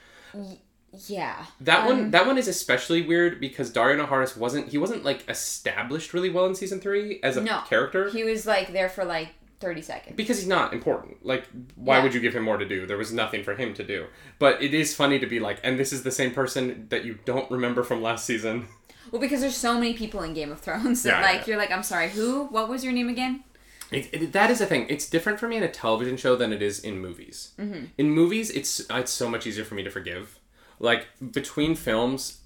[1.07, 1.45] yeah.
[1.61, 5.29] That Um, one, that one is especially weird because Daario Naharis wasn't he wasn't like
[5.29, 7.61] established really well in season three as a No.
[7.69, 9.29] character He was like there for like
[9.61, 10.17] thirty seconds.
[10.17, 11.25] because he's not important.
[11.25, 11.45] Like,
[11.77, 12.03] why Yeah.
[12.03, 12.87] would you give him more to do?
[12.87, 14.07] There was nothing for him to do.
[14.39, 17.19] But it is funny to be like, and this is the same person that you
[17.25, 18.67] don't remember from last season.
[19.11, 21.45] Well, because there's so many people in Game of Thrones that Yeah, like yeah.
[21.49, 22.45] you're like, I'm sorry, who?
[22.47, 23.45] What was your name again?
[23.91, 24.87] It, it, that is a thing.
[24.89, 27.53] It's different for me in a television show than it is in movies.
[27.59, 27.87] Mm-hmm.
[27.99, 30.39] In movies, it's it's so much easier for me to forgive.
[30.79, 32.39] Like between films,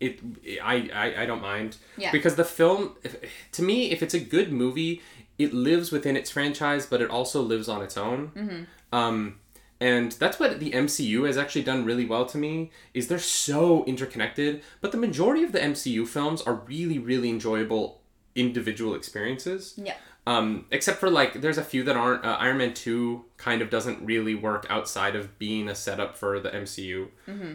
[0.00, 0.20] it
[0.62, 1.78] I I, I don't mind.
[1.96, 2.12] Yeah.
[2.12, 3.16] Because the film, if,
[3.52, 5.00] to me, if it's a good movie,
[5.42, 8.30] it lives within its franchise, but it also lives on its own.
[8.34, 8.96] Mm-hmm.
[8.96, 9.40] Um,
[9.80, 12.70] and that's what the MCU has actually done really well to me.
[12.94, 18.00] Is they're so interconnected, but the majority of the MCU films are really really enjoyable
[18.34, 19.74] individual experiences.
[19.76, 19.96] Yeah.
[20.24, 22.24] Um, except for like, there's a few that aren't.
[22.24, 26.38] Uh, Iron Man Two kind of doesn't really work outside of being a setup for
[26.38, 27.08] the MCU.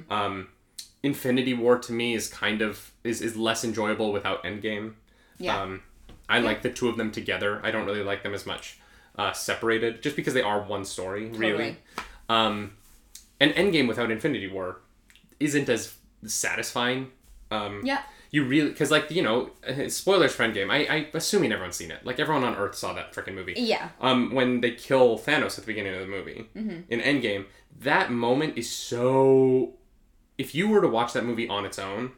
[0.09, 0.49] Um,
[1.03, 4.95] Infinity War to me is kind of is is less enjoyable without Endgame.
[5.37, 5.61] Yeah.
[5.61, 5.83] Um,
[6.29, 7.59] I like the two of them together.
[7.63, 8.79] I don't really like them as much
[9.17, 11.51] uh, separated, just because they are one story, really.
[11.51, 11.77] Totally.
[12.29, 12.73] Um,
[13.39, 14.81] and Endgame without Infinity War
[15.39, 17.11] isn't as satisfying.
[17.51, 18.01] Um, Yeah.
[18.31, 19.51] you really because like you know
[19.87, 20.69] spoilers for Endgame.
[20.69, 22.05] I I assuming everyone's seen it.
[22.05, 23.53] Like everyone on Earth saw that freaking movie.
[23.57, 23.89] Yeah.
[24.01, 27.45] Um, when they kill Thanos at the beginning of the movie in Endgame,
[27.79, 29.73] that moment is so.
[30.37, 32.11] If you were to watch that movie on its own,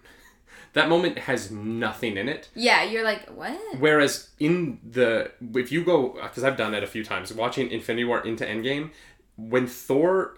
[0.73, 2.49] that moment has nothing in it.
[2.55, 2.84] Yeah.
[2.84, 3.60] You're like, what?
[3.79, 8.05] Whereas in the if you go because I've done it a few times watching Infinity
[8.05, 8.91] War into Endgame,
[9.38, 10.38] when Thor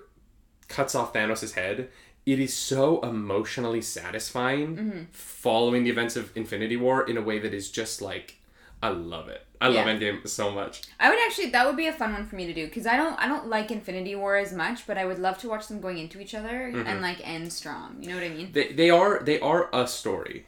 [0.67, 1.89] cuts off Thanos' head,
[2.25, 5.01] it is so emotionally satisfying mm-hmm.
[5.11, 8.37] following the events of Infinity War in a way that is just like
[8.83, 9.45] I love it.
[9.59, 10.81] I love Endgame so much.
[10.99, 12.97] I would actually that would be a fun one for me to do because I
[12.97, 15.79] don't I don't like Infinity War as much, but I would love to watch them
[15.81, 16.87] going into each other Mm-hmm.
[16.87, 17.97] and like end strong.
[18.01, 18.49] You know what I mean?
[18.53, 20.47] They, they are they are a story,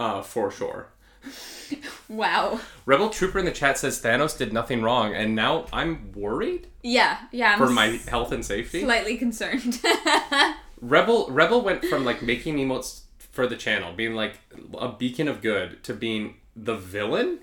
[0.00, 0.88] uh, for sure.
[2.08, 2.60] Wow.
[2.84, 7.16] Rebel Trooper in the chat says Thanos did nothing wrong, and now I'm worried Yeah.
[7.30, 7.52] Yeah.
[7.52, 8.82] I'm for my s- health and safety.
[8.82, 9.80] slightly concerned.
[10.80, 14.40] Rebel Rebel went from like making emotes for the channel, being like
[14.78, 17.40] a beacon of good, to being the villain.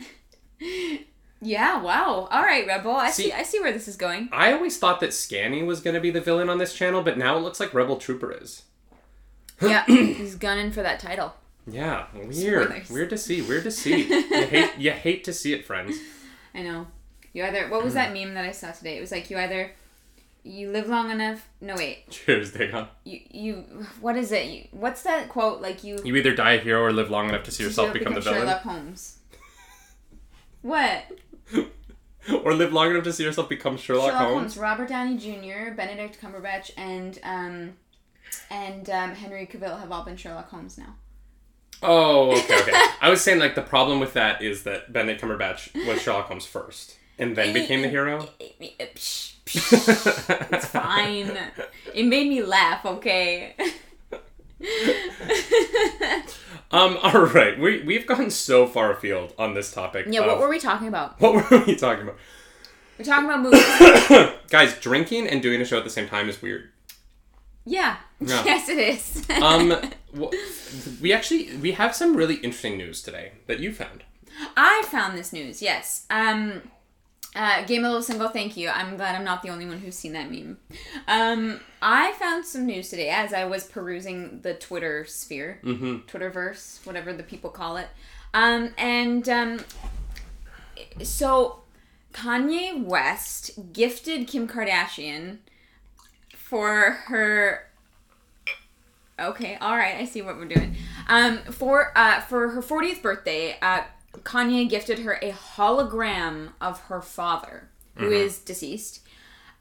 [1.42, 1.82] yeah.
[1.82, 2.28] Wow.
[2.32, 2.92] All right, Rebel.
[2.92, 3.24] I see.
[3.24, 4.30] See- I see where this is going.
[4.32, 7.38] I always thought that Scanny was gonna be the villain on this channel, but now
[7.38, 8.64] it looks like Rebel Trooper is.
[9.62, 9.86] yeah.
[9.86, 11.34] He's gunning for that title.
[11.68, 12.90] Yeah, weird, Spoilers.
[12.90, 14.08] weird to see, weird to see.
[14.10, 15.98] you hate you hate to see it, friends.
[16.54, 16.88] I know.
[17.34, 18.26] You either what was that mm.
[18.26, 18.98] meme that I saw today?
[18.98, 19.72] It was like you either
[20.50, 21.48] you live long enough.
[21.62, 22.10] No wait.
[22.10, 22.88] Cheers, Dagon.
[23.04, 23.54] You you
[24.02, 24.48] what is it?
[24.48, 25.62] You, what's that quote?
[25.62, 28.00] Like you You either die a hero or live long enough to see yourself you
[28.00, 28.40] become the villain.
[28.40, 29.20] Sherlock Holmes.
[30.62, 31.04] What?
[32.44, 34.56] or live long enough to see yourself become Sherlock, Sherlock Holmes.
[34.56, 34.58] Holmes.
[34.58, 37.74] Robert Downey Jr., Benedict Cumberbatch, and um,
[38.50, 40.96] and um, Henry Cavill have all been Sherlock Holmes now.
[41.82, 42.74] Oh, okay, okay.
[43.02, 46.46] I was saying like the problem with that is that Benedict Cumberbatch was Sherlock Holmes
[46.46, 48.28] first, and then became the hero.
[48.40, 49.36] It's
[50.68, 51.38] fine.
[51.94, 52.86] It made me laugh.
[52.86, 53.56] Okay.
[56.72, 56.98] Um.
[57.02, 57.58] All right.
[57.60, 60.06] We we've gone so far afield on this topic.
[60.08, 60.20] yeah.
[60.20, 61.20] What of- were we talking about?
[61.22, 62.18] What were we talking about?
[63.00, 64.36] We're talking about movies.
[64.52, 66.70] Guys, drinking and doing a show at the same time is weird.
[67.66, 67.98] yeah.
[68.20, 68.44] Yeah.
[68.46, 69.28] Yes, it is.
[69.42, 69.82] Um,
[71.02, 74.04] we actually we have some really interesting news today that you found.
[74.56, 75.64] I found this news.
[75.64, 76.06] Yes.
[76.12, 76.62] Um,
[77.36, 78.30] uh, Game a little single.
[78.30, 78.70] Thank you.
[78.70, 80.58] I'm glad I'm not the only one who's seen that meme.
[81.08, 85.98] Um, I found some news today as I was perusing the Twitter sphere, mm-hmm.
[86.08, 87.88] Twitterverse, whatever the people call it.
[88.34, 89.60] Um, and um,
[91.04, 91.62] so
[92.14, 95.38] Kanye West gifted Kim Kardashian
[96.36, 97.70] for her
[99.20, 100.76] Okay, all right, I see what we're doing.
[101.08, 103.82] Um, for uh, for her 40th birthday, uh,
[104.14, 109.02] Kanye gifted her a hologram of her father, who is deceased.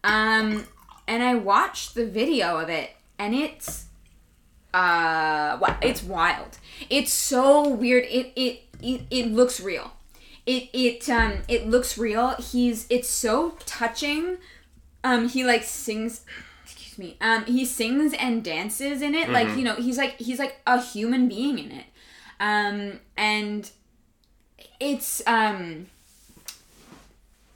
[0.04, 0.66] Um,
[1.06, 3.86] and I watched the video of it, and it's
[4.72, 6.58] uh, it's wild.
[6.88, 8.04] It's so weird.
[8.04, 9.92] It it it, it looks real.
[10.46, 12.34] It it um it looks real.
[12.36, 14.38] He's it's so touching.
[15.04, 16.24] Um, he like sings
[16.64, 20.38] excuse me um he sings and dances in it like you know he's like he's
[20.38, 21.86] like a human being in it
[22.40, 23.70] um and
[24.80, 25.86] it's um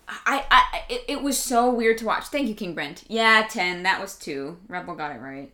[0.09, 3.83] I, I it, it was so weird to watch thank you king brent yeah 10
[3.85, 5.51] that was 2 rebel got it right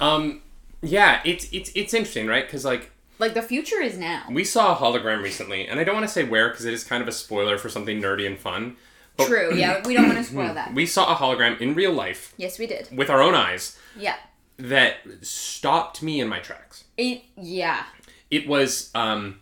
[0.00, 0.42] Um,
[0.80, 2.46] yeah, it's it's it's interesting, right?
[2.46, 5.96] Because like like the future is now we saw a hologram recently, and I don't
[5.96, 8.38] want to say where because it is kind of a spoiler for something nerdy and
[8.38, 8.76] fun.
[9.18, 12.32] True yeah we don't want to spoil that We saw a hologram in real life
[12.36, 14.14] yes we did with our own eyes yeah
[14.58, 16.84] that stopped me in my tracks.
[16.96, 17.82] it yeah
[18.30, 19.40] It was um.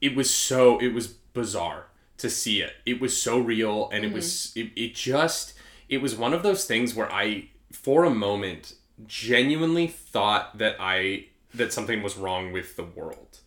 [0.00, 1.86] It was so it was bizarre
[2.18, 2.74] to see it.
[2.84, 4.60] It was so real, and it was mm-hmm.
[4.60, 5.54] it, it just
[5.88, 8.74] it was one of those things where I for a moment
[9.06, 13.40] genuinely thought that I that something was wrong with the world.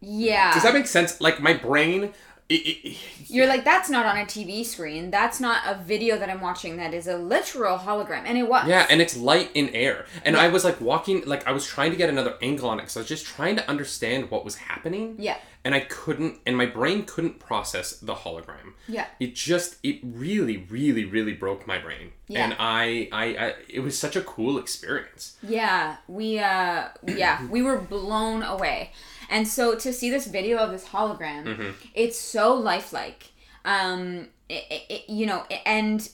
[0.00, 1.20] yeah Does that make sense?
[1.20, 2.12] Like my brain,
[2.48, 2.96] it, it,
[3.28, 5.10] You're like, that's not on a TV screen.
[5.10, 6.76] That's not a video that I'm watching.
[6.76, 8.24] That is a literal hologram.
[8.26, 8.66] And it was.
[8.68, 10.06] yeah, and it's light in air.
[10.24, 12.82] And I was like walking, like I was trying to get another angle on it
[12.82, 15.16] because I was just trying to understand what was happening.
[15.18, 15.38] Yeah.
[15.64, 18.74] And I couldn't, and my brain couldn't process the hologram.
[18.88, 19.06] Yeah.
[19.20, 22.12] It just, it really, really, really broke my brain.
[22.26, 22.44] Yeah.
[22.44, 25.36] And I, I, I, it was such a cool experience.
[25.42, 25.98] Yeah.
[26.08, 28.90] We, uh, yeah, we were blown away.
[29.32, 31.70] And so to see this video of this hologram, Mm-hmm.
[31.94, 33.30] it's so lifelike.
[33.64, 36.08] Um, it, it, you know, and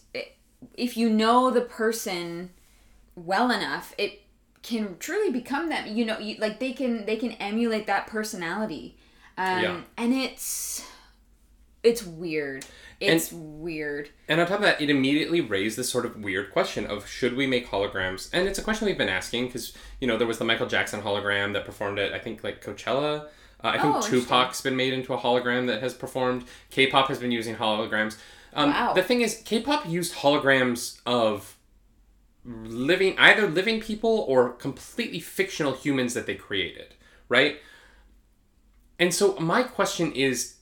[0.75, 2.51] if you know the person
[3.17, 4.23] well enough, it
[4.63, 5.85] can truly become them.
[5.97, 8.97] You know, you, like they can they can emulate that personality.
[9.37, 9.81] Um, Yeah.
[9.97, 10.85] and it's
[11.83, 12.65] it's weird.
[13.01, 14.11] It's weird.
[14.29, 17.37] And on top of that, it immediately raised this sort of weird question of should
[17.37, 18.29] we make holograms?
[18.33, 21.03] And it's a question we've been asking because you know there was the Michael Jackson
[21.03, 23.27] hologram that performed at I think like Coachella.
[23.63, 24.01] Uh, I think Oh.
[24.03, 26.45] Tupac's been made into a hologram that has performed.
[26.71, 28.17] K-pop has been using holograms.
[28.55, 28.93] Um, Wow.
[28.95, 31.57] The thing is, K-pop used holograms of
[32.45, 36.95] living either living people or completely fictional humans that they created,
[37.29, 37.59] right?
[38.99, 40.55] And so my question is,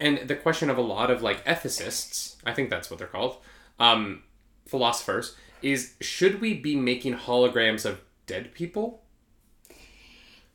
[0.00, 3.36] and the question of a lot of like ethicists, I think that's what they're called,
[3.78, 4.22] um,
[4.66, 9.02] philosophers, is should we be making holograms of dead people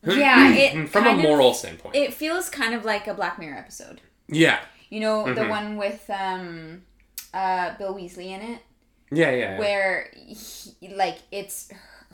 [0.03, 1.95] Yeah, it from a kind of- moral standpoint?
[1.95, 4.01] It feels kind of like a Black Mirror episode.
[4.27, 5.35] yeah, You know, Mm-hmm.
[5.35, 6.83] the one with um,
[7.33, 8.61] uh, Bill Weasley in it,
[9.11, 9.59] yeah, yeah.
[9.59, 11.69] where he, like it's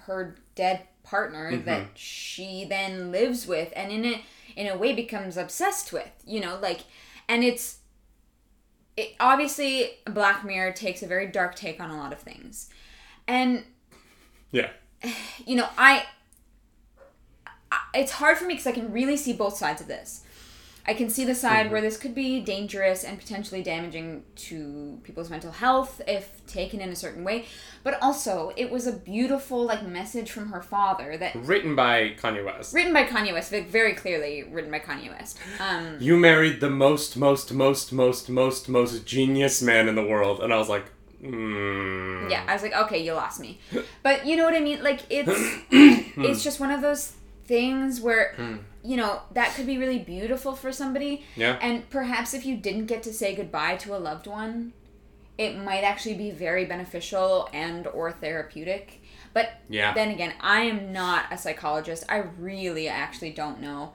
[0.07, 1.65] her dead partner Mm-hmm.
[1.65, 4.21] that she then lives with, and in it
[4.55, 6.09] in a way becomes obsessed with.
[6.25, 6.81] You know, like,
[7.27, 7.79] and it's
[8.97, 12.69] it obviously Black Mirror takes a very dark take on a lot of things,
[13.27, 13.63] and
[14.51, 14.69] yeah,
[15.45, 16.05] you know, I,
[17.71, 20.23] I it's hard for me because I can really see both sides of this.
[20.87, 25.29] I can see the side where this could be dangerous and potentially damaging to people's
[25.29, 27.45] mental health if taken in a certain way,
[27.83, 32.43] but also it was a beautiful like message from her father that written by Kanye
[32.43, 32.73] West.
[32.73, 35.37] written by Kanye West, very clearly written by Kanye West.
[35.59, 40.41] Um, You married the most, most, most, most, most, most genius man in the world,
[40.41, 40.85] and I was like,
[41.23, 42.29] mm.
[42.29, 43.59] yeah, I was like, okay, you lost me,
[44.03, 44.81] but you know what I mean?
[44.81, 45.29] Like it's
[45.71, 47.13] it's just one of those
[47.45, 48.35] things where
[48.83, 51.57] you know that could be really beautiful for somebody Yeah.
[51.61, 54.73] and perhaps if you didn't get to say goodbye to a loved one
[55.37, 59.01] it might actually be very beneficial and or therapeutic
[59.33, 59.93] but Yeah.
[59.93, 63.93] then again i am not a psychologist i really actually don't know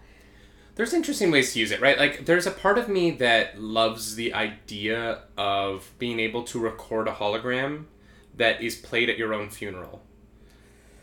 [0.76, 1.98] There's interesting ways to use it, right?
[1.98, 7.08] Like, there's a part of me that loves the idea of being able to record
[7.08, 7.86] a hologram
[8.36, 10.02] that is played at your own funeral.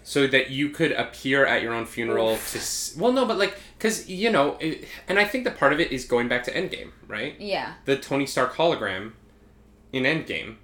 [0.04, 2.58] So that you could appear at your own funeral to.
[2.58, 5.80] S- well, no, but like, because, you know, it, and I think that part of
[5.80, 7.40] it is going back to Endgame, right?
[7.40, 9.14] yeah The Tony Stark hologram
[9.94, 10.58] in Endgame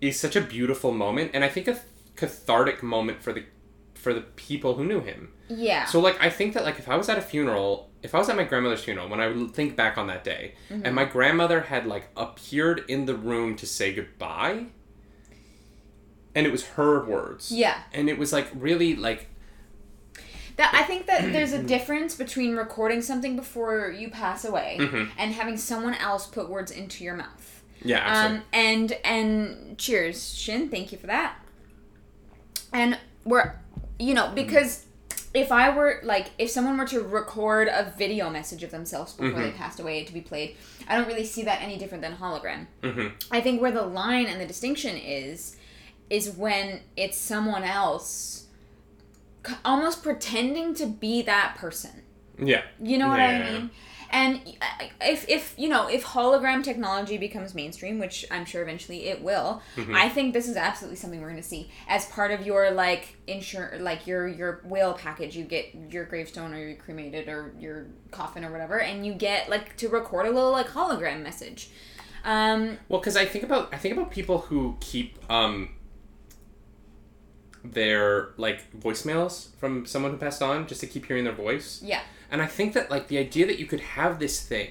[0.00, 1.80] is such a beautiful moment, and I think a
[2.16, 3.44] cathartic moment for the
[3.94, 5.32] for the people who knew him.
[5.48, 8.18] yeah So like I think that like if I was at a funeral, if I
[8.18, 10.94] was at my grandmother's funeral, when I would think back on that day, and mm-hmm.
[10.94, 14.66] my grandmother had like appeared in the room to say goodbye,
[16.38, 17.50] and it was her words.
[17.52, 19.26] yeah And it was like really like
[20.56, 25.04] that i think that there's a difference between recording something before you pass away Mm-hmm.
[25.18, 27.46] and having someone else put words into your mouth
[27.80, 28.38] yeah, absolutely.
[28.38, 30.68] Um, and and cheers, Shin.
[30.68, 31.36] Thank you for that.
[32.72, 33.54] and we're
[34.00, 34.84] you know because
[35.34, 39.40] if i were like if someone were to record a video message of themselves before
[39.42, 40.56] they passed away to be played
[40.88, 42.66] i don't really see that any different than hologram
[43.30, 45.56] i think where the line and the distinction is
[46.10, 48.46] is when it's someone else
[49.64, 52.02] almost pretending to be that person
[52.38, 52.62] Yeah.
[52.82, 53.70] you know what Yeah, I mean?
[54.10, 54.40] And
[55.02, 59.60] if if you know if hologram technology becomes mainstream, which I'm sure eventually it will,
[59.76, 59.94] Mm-hmm.
[59.94, 63.16] I think this is absolutely something we're going to see as part of your like
[63.26, 65.36] insure like your your will package.
[65.36, 69.50] You get your gravestone or you're cremated or your coffin or whatever, and you get
[69.50, 71.68] like to record a little like hologram message.
[72.24, 75.74] Um, Well, because I think about I think about people who keep um
[77.64, 81.80] their like voicemails from someone who passed on just to keep hearing their voice.
[81.82, 84.70] yeah, And I think that like the idea that you could have this thing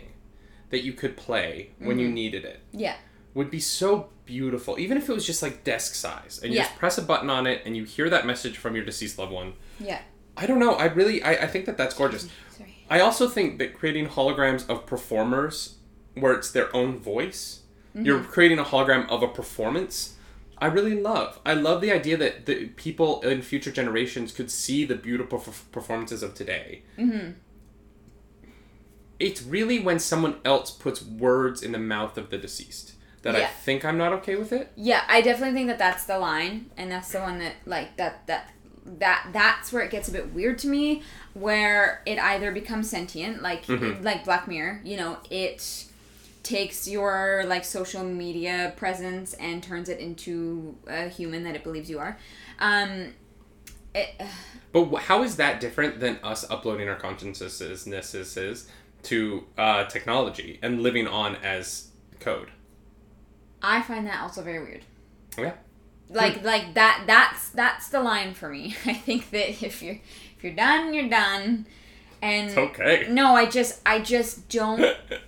[0.70, 2.00] that you could play when Mm-hmm.
[2.00, 2.96] you needed it yeah,
[3.34, 6.66] would be so beautiful, even if it was just like desk size, and you Yeah.
[6.66, 9.32] just press a button on it and you hear that message from your deceased loved
[9.32, 9.54] one.
[9.80, 10.02] yeah.
[10.40, 10.74] I don't know.
[10.76, 12.30] I really I, I think that that's gorgeous.
[12.56, 12.76] Sorry.
[12.92, 15.78] I also think that creating holograms of performers
[16.14, 17.62] where it's their own voice,
[17.96, 20.14] you're creating a hologram of a performance.
[20.60, 21.40] I really love.
[21.46, 25.66] I love the idea that the people in future generations could see the beautiful f-
[25.72, 26.84] performances of today.
[26.98, 27.32] Mm-hmm.
[29.20, 32.94] It's really when someone else puts words in the mouth of the deceased
[33.24, 34.72] that I think I'm not okay with it.
[34.76, 38.26] Yeah, I definitely think that that's the line, and that's the one that like that
[38.28, 38.52] that
[38.86, 41.02] that that's where it gets a bit weird to me,
[41.34, 44.04] where it either becomes sentient, like Mm-hmm.
[44.04, 45.86] like Black Mirror, you know, it
[46.48, 51.90] takes your like social media presence and turns it into a human that it believes
[51.90, 52.18] you are.
[52.60, 53.14] Um,
[53.94, 54.10] it,
[54.74, 58.68] But how is that different than us uploading our consciousnesses
[59.04, 62.52] to uh, technology and living on as code?
[63.62, 64.84] I find that also very weird.
[65.38, 65.54] Okay.
[66.10, 70.00] like like that that's that's the line for me i think that if you're
[70.38, 71.68] if you're done you're done
[72.22, 73.08] and okay.
[73.10, 74.98] no i just i just don't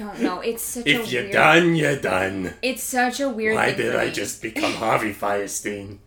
[0.00, 2.54] don't know it's such a If you're weird done, you're done.
[2.62, 4.12] it's such a weird Why thing did for I me.
[4.12, 5.98] just become Harvey Fierstein?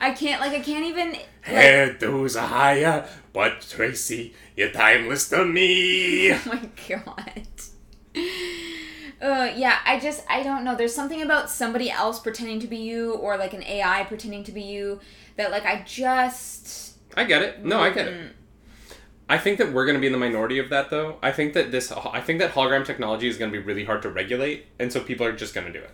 [0.00, 5.44] i can't like i can't even like, Hairdos are higher, but Tracy, you're timeless to
[5.44, 6.32] me.
[6.36, 7.42] oh my god
[9.22, 12.76] uh yeah i just i don't know there's something about somebody else pretending to be
[12.76, 15.00] you or like an ai pretending to be you
[15.36, 16.84] that like i just
[17.18, 17.64] I get it.
[17.64, 18.35] No, I get it.
[19.28, 21.18] I think that we're going to be in the minority of that, though.
[21.22, 24.02] I think that this, I think that hologram technology is going to be really hard
[24.02, 25.90] to regulate, and so people are just going to do it.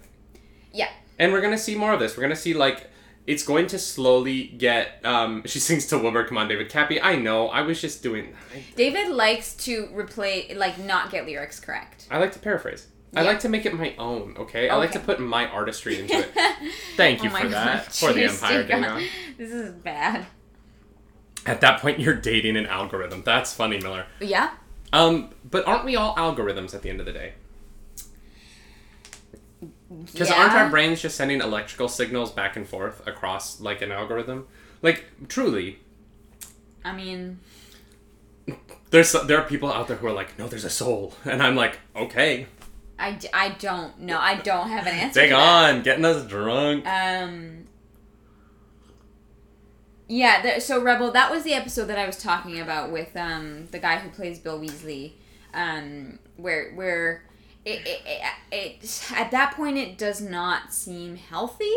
[0.72, 2.16] yeah And we're going to see more of this.
[2.16, 2.90] We're going to see like
[3.26, 5.00] it's going to slowly get.
[5.04, 7.48] Um, she sings to Wilbur, "Come on, David Cappy." I know.
[7.48, 8.34] I was just doing.
[8.76, 12.06] David likes to replay, like, not get lyrics correct.
[12.10, 12.88] I like to paraphrase.
[13.14, 14.36] I like to make it my own.
[14.38, 16.30] Okay, I like to put my artistry into it.
[16.96, 17.92] Thank you Oh for God, that.
[17.92, 20.26] For the jeez, Empire dear This is bad.
[21.44, 23.22] At that point, you're dating an algorithm.
[23.24, 24.06] That's funny, Miller.
[24.20, 24.50] Yeah?
[24.92, 27.32] Um, but aren't we all algorithms at the end of the day?
[30.06, 30.36] Because yeah.
[30.36, 34.46] aren't our brains just sending electrical signals back and forth across like an algorithm?
[34.80, 35.80] Like truly,
[36.84, 37.40] I mean,
[38.90, 41.56] there's there are people out there who are like, no, there's a soul, and I'm
[41.56, 42.46] like, okay,
[42.98, 44.18] I, I don't know.
[44.18, 45.20] I don't have an answer.
[45.20, 46.86] take on, getting us drunk.
[46.86, 47.61] Um.
[50.08, 53.68] Yeah, the, so Rebel, that was the episode that I was talking about with um
[53.70, 55.12] the guy who plays Bill Weasley,
[55.54, 57.24] um where where
[57.64, 58.22] it, it, it,
[58.82, 61.72] it at that point it does not seem healthy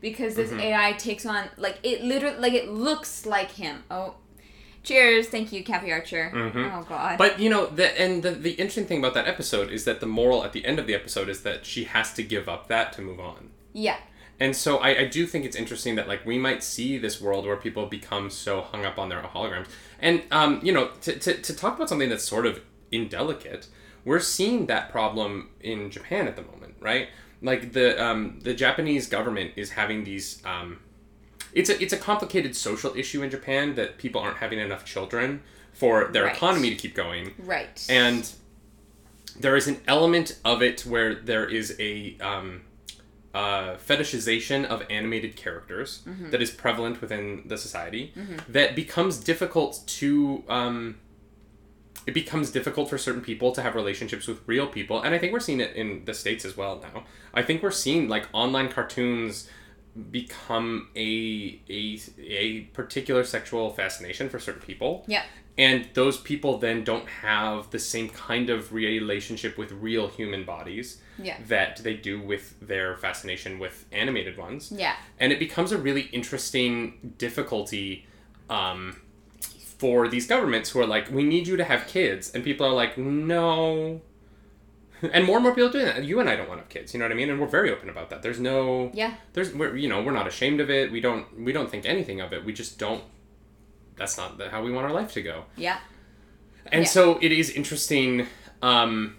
[0.00, 3.82] because this AI takes on like it literally like it looks like him.
[3.90, 4.16] Oh,
[4.82, 5.28] cheers!
[5.28, 6.30] Thank you, Kathy Archer.
[6.34, 7.16] Oh God.
[7.16, 10.06] But you know, the and the, the interesting thing about that episode is that the
[10.06, 12.92] moral at the end of the episode is that she has to give up that
[12.94, 13.48] to move on.
[13.72, 13.96] yeah,
[14.40, 17.46] And so I, I do think it's interesting that like we might see this world
[17.46, 19.66] where people become so hung up on their holograms.
[20.00, 23.68] And um, you know, to, to, to talk about something that's sort of indelicate,
[24.04, 27.08] we're seeing that problem in Japan at the moment, right?
[27.42, 30.80] Like the um, the Japanese government is having these um,
[31.52, 35.42] it's a it's a complicated social issue in Japan that people aren't having enough children
[35.72, 36.36] for their Right.
[36.36, 37.34] economy to keep going.
[37.38, 37.84] right.
[37.88, 38.30] And
[39.38, 42.62] there is an element of it where there is a um,
[43.34, 48.12] uh, fetishization of animated characters that is prevalent within the society
[48.48, 50.44] that becomes difficult to.
[50.48, 51.00] Um,
[52.06, 55.32] it becomes difficult for certain people to have relationships with real people, and I think
[55.32, 57.04] we're seeing it in the states as well now.
[57.32, 59.48] I think we're seeing like online cartoons
[60.10, 65.22] become a a, a particular sexual fascination for certain people yeah.
[65.56, 71.00] and those people then don't have the same kind of relationship with real human bodies
[71.18, 71.36] Yeah.
[71.48, 74.96] that they do with their fascination with animated ones Yeah.
[75.18, 78.06] and it becomes a really interesting difficulty
[78.50, 79.00] um,
[79.78, 82.72] for these governments who are like, we need you to have kids, and people are
[82.72, 84.00] like, no.
[85.12, 86.04] And more and more people are doing that.
[86.04, 86.94] You and I don't want to have kids.
[86.94, 87.28] You know what I mean?
[87.28, 88.22] And we're very open about that.
[88.22, 89.14] There's no, Yeah.
[89.34, 90.90] there's, we're, you know, we're not ashamed of it.
[90.90, 92.44] We don't, we don't think anything of it.
[92.44, 93.02] We just don't.
[93.96, 95.44] That's not how we want our life to go.
[95.56, 95.78] Yeah.
[96.72, 96.88] And Yeah.
[96.88, 98.26] so it is interesting.
[98.62, 99.16] Um,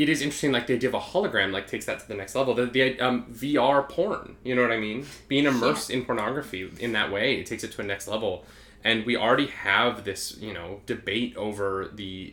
[0.00, 2.34] it is interesting, like the idea of a hologram, like takes that to the next
[2.34, 2.54] level.
[2.54, 5.04] The, the um, VR porn, you know what I mean?
[5.28, 8.46] Being immersed in pornography in that way, it takes it to a next level.
[8.82, 12.32] And we already have this, you know, debate over the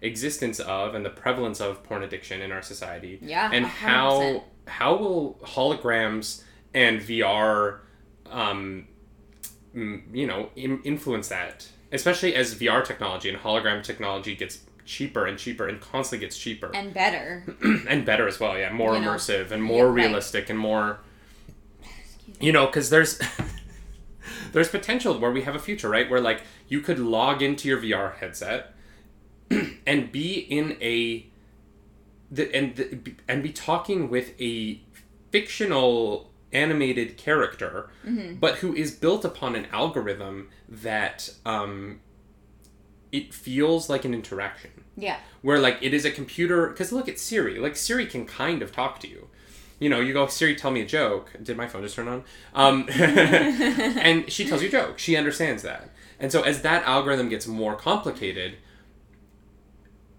[0.00, 3.18] existence of and the prevalence of porn addiction in our society.
[3.20, 3.68] Yeah, And 100%.
[3.68, 6.42] how how will holograms
[6.72, 7.80] and VR,
[8.30, 8.86] um,
[9.74, 14.58] you know, in, influence that, especially as VR technology and hologram technology gets
[14.88, 17.44] cheaper and cheaper and constantly gets cheaper And better.
[17.88, 18.58] and better as well.
[18.58, 19.94] Yeah, more You know, immersive and more yeah, right.
[19.94, 20.98] realistic and more,
[22.40, 23.20] you know, because there's
[24.52, 26.08] there's potential where we have a future, right?
[26.10, 28.74] Where like you could log into your VR headset
[29.86, 31.26] and be in a
[32.30, 34.80] the, and the, and be talking with a
[35.30, 37.90] fictional animated character,
[38.40, 42.00] but who is built upon an algorithm that um,
[43.12, 44.70] it feels like an interaction.
[44.96, 45.18] Yeah.
[45.42, 47.58] where like it is a computer because look at siri.
[47.60, 49.28] Like siri can kind of talk to you.
[49.78, 51.32] You know you go siri tell me a joke.
[51.40, 52.24] Did my phone just turn on?
[52.52, 55.90] Um, and she tells you a joke she understands that.
[56.18, 58.56] And so as that algorithm gets more complicated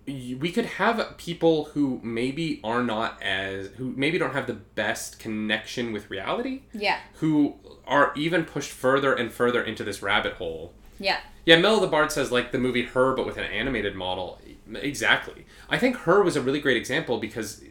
[0.07, 5.19] we could have people who maybe are not as who maybe don't have the best
[5.19, 6.97] connection with reality Yeah.
[7.15, 11.19] who are even pushed further and further into this rabbit hole Yeah.
[11.45, 14.39] yeah, Mel the Bard says like the movie Her, but with an animated model.
[14.73, 15.45] Exactly.
[15.69, 17.63] I think Her was a really great example because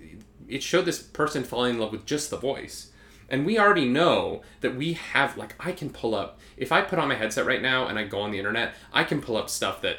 [0.48, 2.90] it showed this person falling in love with just the voice.
[3.28, 6.98] And we already know that we have like I can pull up if I put
[6.98, 9.50] on my headset right now and I go on the internet, I can pull up
[9.50, 9.98] stuff that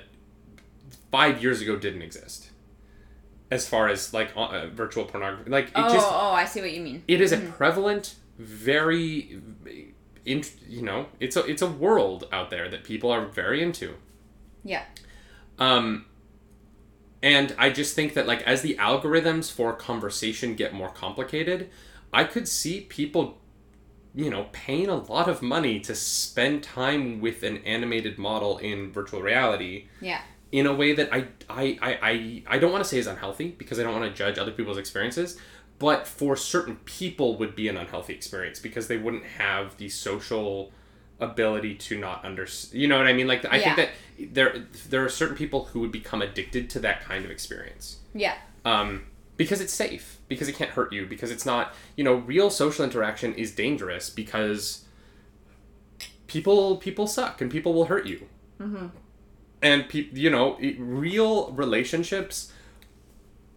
[1.11, 2.49] five years ago didn't exist.
[3.51, 6.61] As far as like uh, uh, virtual pornography, like it Oh, just oh, I see
[6.61, 7.03] what you mean.
[7.07, 9.39] it is a prevalent very
[10.25, 13.95] in, you know it's a it's a world out there that people are very into
[14.63, 14.83] Yeah.
[15.57, 16.05] um
[17.21, 21.69] and i just think that like as the algorithms for conversation get more complicated
[22.13, 23.37] i could see people
[24.15, 28.91] you know paying a lot of money to spend time with an animated model in
[28.91, 30.21] virtual reality Yeah.
[30.51, 33.49] in a way that I I, I, I, I don't want to say is unhealthy
[33.57, 35.37] because I don't want to judge other people's experiences,
[35.79, 40.71] but for certain people would be an unhealthy experience because they wouldn't have the social
[41.19, 43.27] ability to not under you know what I mean?
[43.27, 43.89] Like I think that
[44.33, 47.99] there there are certain people who would become addicted to that kind of experience.
[48.13, 48.35] Yeah.
[48.65, 49.05] um,
[49.37, 52.83] because it's safe because it can't hurt you because it's not you know real social
[52.83, 54.83] interaction is dangerous because
[56.27, 58.27] people people suck and people will hurt you.
[59.61, 62.51] And pe- you know it, real relationships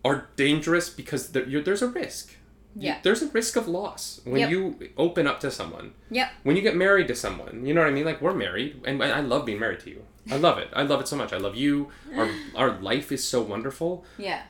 [0.04, 2.30] are dangerous because you're, there's a risk.
[2.74, 2.98] You- Yeah.
[3.02, 4.50] there's a risk of loss when Yep.
[4.50, 5.92] you open up to someone.
[6.10, 6.28] Yep.
[6.42, 8.04] when you get married to someone you know what i mean?
[8.04, 10.02] Like we're married and i I love being married to you.
[10.30, 10.68] I love it.
[10.72, 11.32] I love it so much.
[11.32, 11.88] I love you.
[12.16, 14.04] Our, our life is so wonderful.
[14.18, 14.42] Yeah.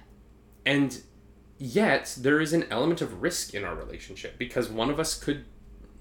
[0.64, 0.90] and
[1.58, 5.44] yet there is an element of risk in our relationship because one of us could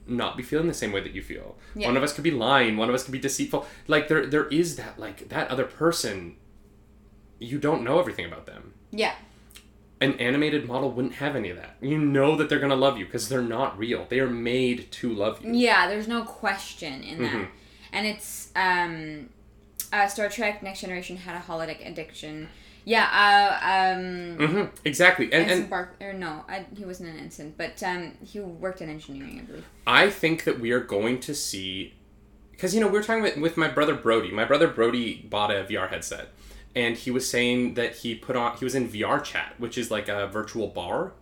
[0.08, 1.58] not be feeling the same way that you feel.
[1.76, 1.88] Yeah.
[1.88, 2.78] one of us could be lying.
[2.78, 3.66] One of us could be deceitful.
[3.88, 6.36] Like there there is that like that other person.
[7.40, 8.74] You don't know everything about them.
[8.92, 9.16] Yeah.
[10.02, 12.98] An animated model wouldn't have any of that you know that they're going to love
[12.98, 17.04] you because they're not real they are made to love you Yeah, there's no question
[17.04, 17.32] in that.
[17.34, 17.48] Mhm.
[17.94, 19.30] And it's um
[19.94, 22.48] uh, Star Trek Next Generation had a holodeck addiction.
[22.86, 27.54] Yeah, uh, um hmm exactly and, and Bark or no, I, he wasn't an ensign,
[27.58, 29.66] but um he worked in engineering, I believe.
[29.86, 31.94] I think that we are going to see,
[32.52, 34.32] because you know we were talking with, with my brother Brody.
[34.32, 36.30] My brother Brody bought a VR headset,
[36.76, 39.90] and he was saying that he put on he was in VR chat, which is
[39.92, 41.14] like a virtual bar.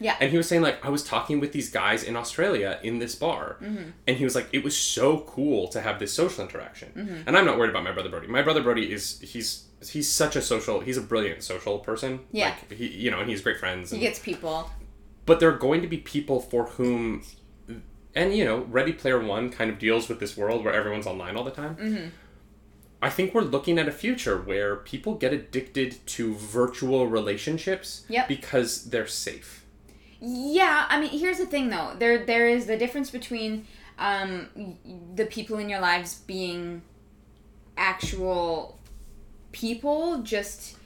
[0.00, 0.16] Yeah.
[0.20, 3.14] And he was saying like I was talking with these guys in Australia in this
[3.14, 3.90] bar, Mm-hmm.
[4.08, 6.90] and he was like it was so cool to have this social interaction.
[6.96, 7.22] Mm-hmm.
[7.28, 8.26] And I'm not worried about my brother Brody.
[8.26, 12.20] My brother Brody is he's he's such a social he's a brilliant social person.
[12.32, 12.54] Yeah.
[12.68, 13.90] Like he you know and he's great friends.
[13.92, 14.70] He gets people.
[15.24, 17.22] but there are going to be people for whom
[18.14, 21.36] and you know ready player one kind of deals with this world where everyone's online
[21.36, 22.08] all the time Mm-hmm.
[23.02, 28.28] I think we're looking at a future where people get addicted to virtual relationships Yep.
[28.28, 29.64] because they're safe
[30.20, 31.90] Yeah, I mean, here's the thing though.
[31.98, 33.50] There there is the difference between
[33.98, 34.24] um
[35.20, 36.82] the people in your lives being
[37.76, 38.78] actual
[39.52, 40.76] people just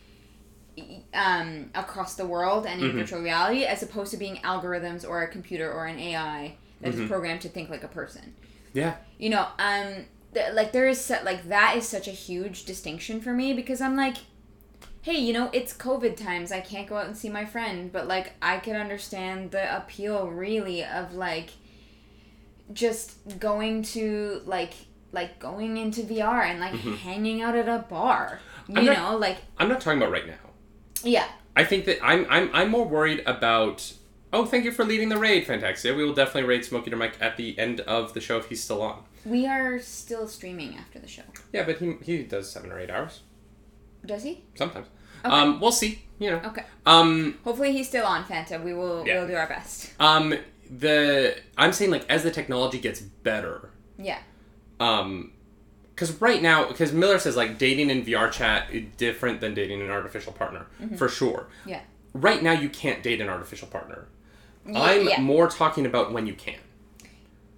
[1.15, 2.99] um, across the world and in Mm-hmm.
[2.99, 7.03] virtual reality as opposed to being algorithms or a computer or an AI that Mm-hmm.
[7.05, 8.35] is programmed to think like a person.
[8.75, 8.97] Yeah.
[9.19, 10.05] You know, um,
[10.37, 13.97] th- like there is like that is such a huge distinction for me because I'm
[13.97, 14.17] like,
[15.03, 16.53] hey, you know, it's COVID times.
[16.53, 20.29] I can't go out and see my friend, but like I can understand the appeal
[20.29, 21.51] really of like
[22.73, 24.75] just going to like
[25.13, 28.41] like going into VR and like hanging out at a bar.
[28.69, 28.85] You Mm-hmm.
[28.87, 30.35] Not- know, like I'm not talking about right now.
[31.03, 31.27] yeah.
[31.55, 33.93] I think that I'm I'm I'm more worried about.
[34.33, 35.97] Oh, thank you for leading the raid, Fantaxia.
[35.97, 38.63] We will definitely raid Smokey to Mike at the end of the show if he's
[38.63, 39.05] still on.
[39.27, 41.23] We are still streaming after the show.
[41.53, 43.21] Yeah, but he he does seven or eight hours
[44.05, 44.45] Does he?
[44.55, 44.87] sometimes.
[45.25, 46.03] Um, we'll see.
[46.19, 46.41] You know.
[46.45, 46.63] Okay.
[46.87, 48.63] Um, Hopefully he's still on Fanta.
[48.63, 49.19] We will Yeah.
[49.19, 49.91] we'll do our best.
[50.01, 50.35] um,
[50.71, 54.19] the I'm saying like as the technology gets better, Yeah.
[54.81, 55.33] um,
[55.95, 59.81] because right now, because Miller says like dating in VR chat is different than dating
[59.83, 60.67] an artificial partner
[60.97, 61.49] for sure.
[61.67, 61.81] Yeah.
[62.15, 64.07] Right now, you can't date an artificial partner.
[64.67, 65.21] Yeah, I'm yeah.
[65.21, 66.59] more talking about when you can.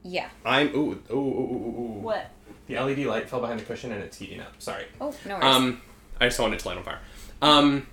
[0.03, 0.29] Yeah.
[0.45, 2.01] I'm ooh ooh ooh ooh ooh.
[2.01, 2.31] What?
[2.67, 4.55] The LED light fell behind the cushion and it's heating up.
[4.59, 4.85] Sorry.
[5.01, 5.45] Oh, no worries.
[5.45, 5.81] Um,
[6.21, 7.01] I just wanted to light on fire.
[7.41, 7.87] Um,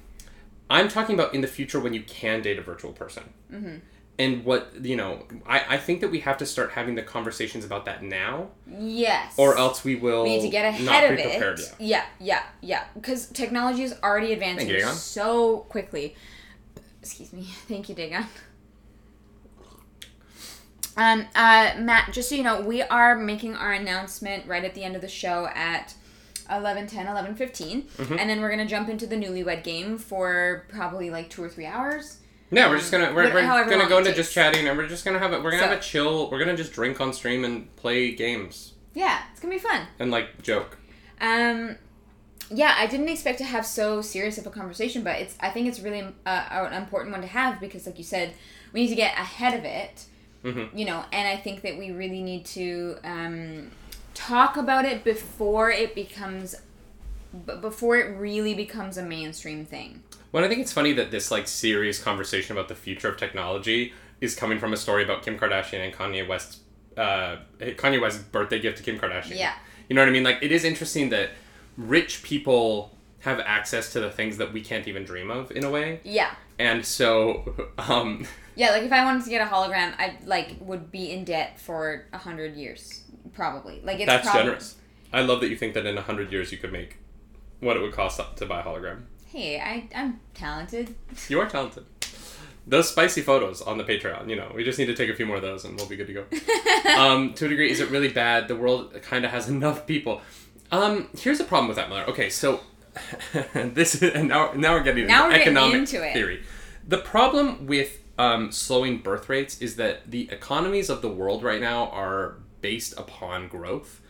[0.70, 3.24] I'm talking about in the future when you can date a virtual person.
[3.52, 3.76] Mm-hmm.
[4.18, 7.66] And what you know, I, I think that we have to start having the conversations
[7.66, 9.34] about that now, yes.
[9.38, 11.66] or else we will we need to get ahead of be prepared it.
[11.66, 11.76] yet.
[11.80, 12.84] Yeah, yeah, yeah.
[12.94, 16.16] Because technology is already advancing you, so quickly.
[17.02, 17.44] Excuse me.
[17.68, 18.26] Thank you, Dagon.
[20.98, 24.84] Um, uh, Matt, just so you know, we are making our announcement right at the
[24.84, 25.94] end of the show at
[26.50, 27.82] 11 10, 11 15.
[27.84, 28.20] Mm-hmm.
[28.20, 31.50] And then we're going to jump into the newlywed game for probably like two or
[31.50, 32.20] three hours.
[32.52, 34.18] No, we're just gonna we're, we're gonna go into takes.
[34.18, 35.44] just chatting, and we're just gonna have it.
[35.44, 36.30] We're gonna So- have a chill.
[36.30, 39.88] We're gonna just drink on stream and play games Yeah, it's going to be fun.
[39.98, 40.78] and like joke.
[41.20, 41.76] Um,
[42.52, 45.36] yeah, I didn't expect to have so serious of a conversation, but it's.
[45.40, 48.36] I think it's really uh, an important one to have because, like you said,
[48.72, 50.06] we need to get ahead of it.
[50.46, 50.70] Mhm.
[50.78, 53.72] You know, and I think that we really need to um,
[54.14, 56.56] talk about it before it becomes,
[57.46, 60.04] b- before it really becomes a mainstream thing.
[60.32, 63.94] Well, I think it's funny that this like serious conversation about the future of technology
[64.22, 66.60] is coming from a story about Kim Kardashian and Kanye West's
[66.98, 69.38] uh, Kanye West's birthday gift to Kim Kardashian.
[69.38, 69.54] Yeah.
[69.90, 70.24] You know what I mean?
[70.24, 71.32] Like it is interesting that
[71.78, 75.70] rich people have access to the things that we can't even dream of in a
[75.70, 76.00] way.
[76.04, 76.36] Yeah.
[76.60, 78.26] And so um
[78.56, 81.60] Yeah, like if I wanted to get a hologram, I like would be in debt
[81.60, 83.04] for a hundred years,
[83.34, 83.82] probably.
[83.84, 84.76] Like it's that's prob- generous.
[85.14, 86.98] I love that you think that in a hundred years you could make
[87.60, 89.04] what it would cost to buy a hologram.
[89.28, 90.96] Hey, I I'm talented.
[91.30, 91.86] You are talented.
[92.68, 95.28] Those spicy photos on the Patreon, you know, we just need to take a few
[95.28, 96.26] more of those and we'll be good to go.
[96.98, 98.48] um, to a degree, is it really bad?
[98.48, 100.22] The world kind of has enough people.
[100.72, 102.06] Um, here's the problem with that, Miller.
[102.10, 102.62] Okay, so
[103.54, 106.14] this is and now now we're getting Now into we're getting economic into it.
[106.14, 106.44] theory.
[106.88, 111.62] The problem with um, slowing birth rates is that the economies of the world right
[111.62, 114.02] now are based upon growth.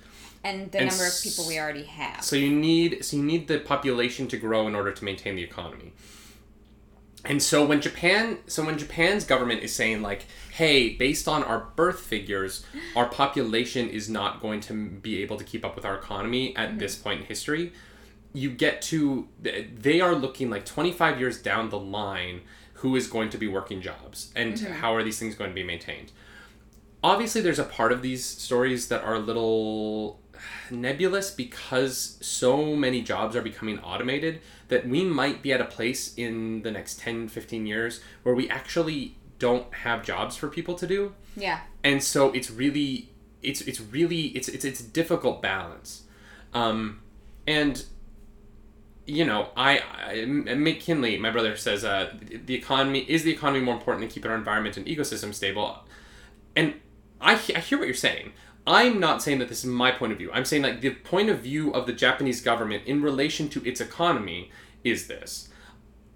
[0.43, 2.23] and the And number of people we already have.
[2.23, 5.43] So you need so you need the population to grow in order to maintain the
[5.43, 5.93] economy.
[7.23, 11.71] And so when Japan so when Japan's government is saying like, "Hey, based on our
[11.75, 12.63] birth figures,
[12.95, 16.77] our population is not going to be able to keep up with our economy at
[16.77, 17.73] this point in history."
[18.33, 22.41] You get to they are looking like 25 years down the line
[22.75, 25.63] who is going to be working jobs and how are these things going to be
[25.63, 26.11] maintained.
[27.03, 30.19] Obviously there's a part of these stories that are a little
[30.69, 36.13] nebulous because so many jobs are becoming automated that we might be at a place
[36.15, 40.87] in the next 10 15 years where we actually don't have jobs for people to
[40.87, 41.13] do.
[41.37, 41.59] Yeah.
[41.83, 43.09] and so it's really
[43.41, 46.03] it's it's really it's it's, it's difficult balance.
[46.53, 47.01] Um
[47.47, 47.85] and
[49.05, 53.75] you know I, I mckinley my brother says uh the economy is the economy more
[53.75, 55.79] important than keeping our environment and ecosystem stable
[56.55, 56.75] and
[57.21, 58.33] I, I hear what you're saying
[58.65, 61.29] i'm not saying that this is my point of view i'm saying like the point
[61.29, 64.51] of view of the japanese government in relation to its economy
[64.83, 65.49] is this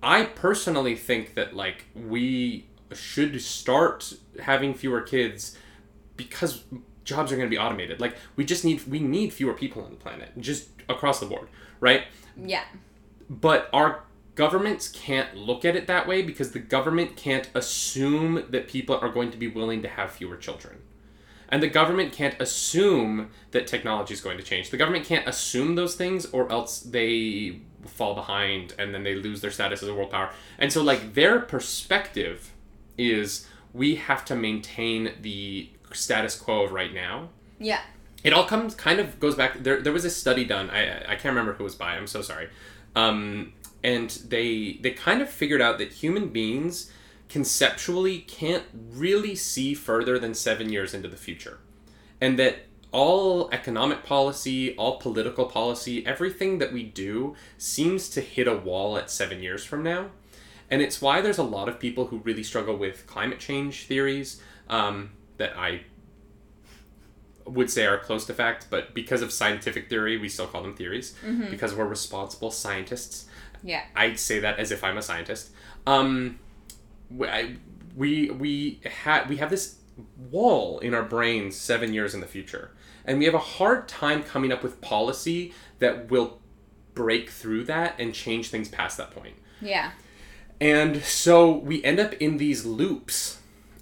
[0.02, 5.58] I personally think that like we should start having fewer kids
[6.16, 6.64] because
[7.04, 8.00] jobs are going to be automated.
[8.00, 11.50] Like we just need we need fewer people on the planet just across the board,
[11.80, 12.04] right?
[12.46, 12.64] Yeah.
[13.30, 14.04] But our
[14.36, 19.10] governments can't look at it that way because the government can't assume that people are
[19.10, 20.78] going to be willing to have fewer children.
[21.50, 24.70] And the government can't assume that technology is going to change.
[24.70, 29.42] The government can't assume those things or else they fall behind and then they lose
[29.42, 30.30] their status as a world power.
[30.58, 32.54] And so like their perspective
[32.98, 37.30] is we have to maintain the status quo of right now
[37.60, 37.82] Yeah.
[38.24, 41.16] It all comes kind of goes back there there was a study done i i
[41.16, 42.50] can't remember who was by i'm so sorry
[42.96, 43.54] Um,
[43.84, 46.92] and they they kind of figured out that human beings
[47.30, 51.60] conceptually can't really see further than seven years into the future,
[52.20, 52.56] and that
[52.92, 58.98] all economic policy, all political policy, everything that we do seems to hit a wall
[58.98, 60.10] at seven years from now.
[60.72, 64.42] And it's why there's a lot of people who really struggle with climate change theories
[64.68, 65.82] um, that I
[67.50, 70.76] would say are close to fact, but because of scientific theory, we still call them
[70.76, 71.16] theories
[71.50, 73.26] because we're responsible scientists.
[73.64, 73.84] Yeah.
[73.96, 75.50] I'd say that as if I'm a scientist.
[75.86, 76.40] Um,
[77.10, 77.56] we I,
[77.96, 79.76] we we ha- we have this
[80.32, 82.72] wall in our brains seven years in the future,
[83.06, 86.40] and we have a hard time coming up with policy that will
[86.94, 89.36] break through that and change things past that point.
[89.62, 89.92] Yeah.
[90.62, 93.39] And so we end up in these loops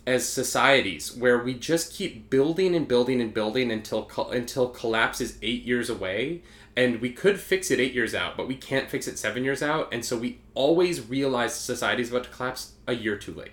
[0.08, 5.20] as societies where we just keep building and building and building until co- until collapse
[5.20, 6.42] is 8 years away
[6.78, 9.62] and we could fix it 8 years out but we can't fix it 7 years
[9.62, 13.52] out and so we always realize society is about to collapse a year too late.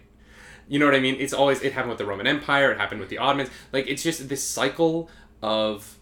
[0.68, 1.16] You know what I mean?
[1.18, 3.50] It's always it happened with the Roman Empire, it happened with the Ottomans.
[3.72, 5.10] Like it's just this cycle
[5.42, 5.98] of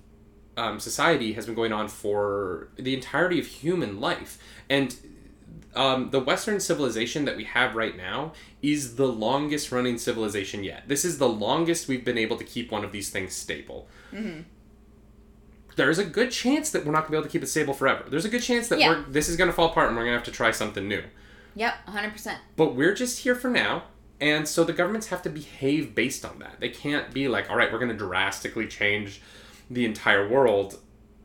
[0.59, 4.39] um, society has been going on for the entirety of human life
[4.69, 4.95] and
[5.75, 10.85] um, the Western civilization that we have right now is the longest running civilization yet.
[10.89, 13.89] This is the longest we've been able to keep one of these things stable.
[15.77, 17.73] There's a good chance that we're not going to be able to keep it stable
[17.73, 18.05] forever.
[18.09, 18.89] There's a good chance that Yeah.
[18.91, 20.87] we're this is going to fall apart and we're going to have to try something
[20.87, 21.03] new.
[21.55, 21.75] Yep.
[21.89, 22.37] 100%.
[22.57, 23.85] But we're just here for now.
[24.21, 26.61] And so the governments have to behave based on that.
[26.61, 29.21] They can't be like, all right, we're going to drastically change
[29.71, 30.79] the entire world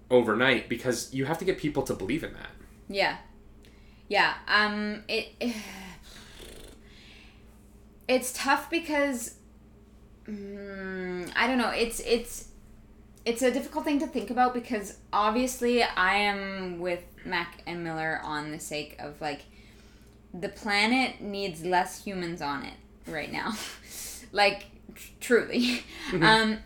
[0.10, 2.50] overnight because you have to get people to believe in that.
[2.88, 3.18] Yeah.
[4.08, 4.34] Yeah.
[4.47, 5.34] Um it
[8.08, 9.36] it's tough because
[10.28, 11.70] mm, I don't know.
[11.70, 12.49] It's it's
[13.26, 18.22] it's a difficult thing to think about because obviously I am with Mac and Miller
[18.24, 19.41] on the sake of like
[20.34, 22.76] the planet needs less humans on it
[23.08, 23.53] right now.
[24.32, 25.84] like tr- truly.
[26.22, 26.60] Um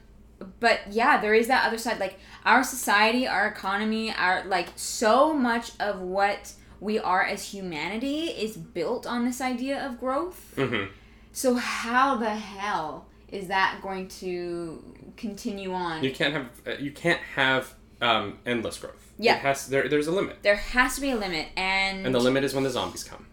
[0.60, 5.34] but yeah, there is that other side like our society, our economy, our like so
[5.34, 10.54] much of what we are as humanity is built on this idea of growth.
[10.58, 10.92] Mm-hmm.
[11.32, 14.84] So how the hell is that going to
[15.16, 16.04] continue on?
[16.04, 19.14] You can't have uh, you can't have um, endless growth.
[19.18, 19.36] Yeah.
[19.36, 19.88] It has there.
[19.88, 22.64] There's a limit, there has to be a limit, and, and the limit is when
[22.64, 23.28] the zombies come.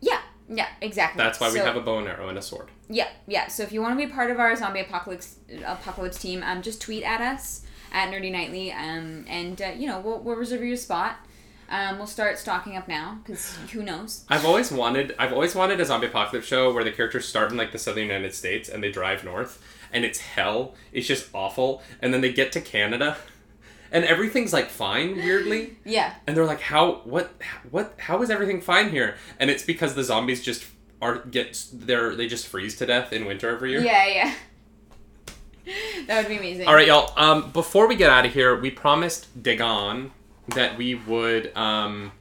[0.00, 1.22] yeah, yeah, exactly.
[1.22, 2.68] That's why we have a bow and arrow and a sword.
[2.88, 3.48] Yeah, yeah.
[3.48, 6.80] So if you want to be part of our zombie apocalypse apocalypse team, um, just
[6.82, 7.62] tweet at us
[7.92, 11.16] at Nerdy Nightly, um, and uh, you know we'll, we'll reserve you a spot.
[11.68, 14.24] Um, we'll start stocking up now because who knows?
[14.28, 17.56] I've always wanted I've always wanted a zombie apocalypse show where the characters start in
[17.56, 19.62] like the southern United States and they drive north
[19.92, 20.74] and it's hell.
[20.92, 21.82] It's just awful.
[22.00, 23.16] And then they get to Canada
[23.90, 25.76] and everything's like fine weirdly.
[25.84, 27.30] Yeah, And they're like, "How what
[27.70, 30.66] what how is everything fine here?" And it's because the zombies just
[31.02, 33.80] are get they're they just freeze to death in winter every year.
[33.80, 34.34] yeah, yeah.
[36.06, 36.66] that would be amazing.
[36.66, 37.12] All right, y'all.
[37.16, 40.12] Um, before we get out of here, we promised Dagon
[40.48, 41.56] that we would.
[41.56, 42.12] Um,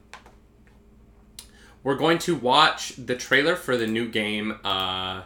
[1.84, 5.22] we're going to watch the trailer for the new game, uh,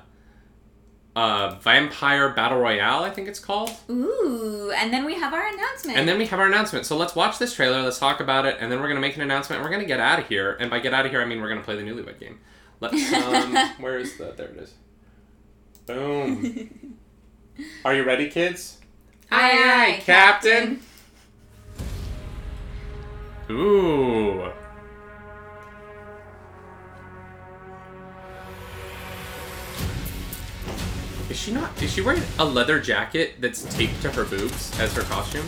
[1.15, 3.03] uh, Vampire Battle Royale.
[3.03, 3.71] I think it's called.
[3.89, 5.97] Ooh, and then we have our announcement.
[5.97, 6.85] And then we have our announcement.
[6.85, 7.81] So let's watch this trailer.
[7.81, 9.61] Let's talk about it, and then we're gonna make an announcement.
[9.63, 11.49] We're gonna get out of here, and by get out of here, I mean we're
[11.49, 12.39] gonna play the Newlywed Game.
[12.79, 12.95] Let's.
[13.13, 14.33] Um, where is the?
[14.35, 14.73] There it is.
[15.85, 16.97] Boom.
[17.85, 18.79] Are you ready, kids?
[19.31, 20.81] Aye, aye, Captain.
[23.49, 24.51] Ooh.
[31.29, 31.79] Is she not?
[31.81, 35.45] Is she wearing a leather jacket that's taped to her boobs as her costume?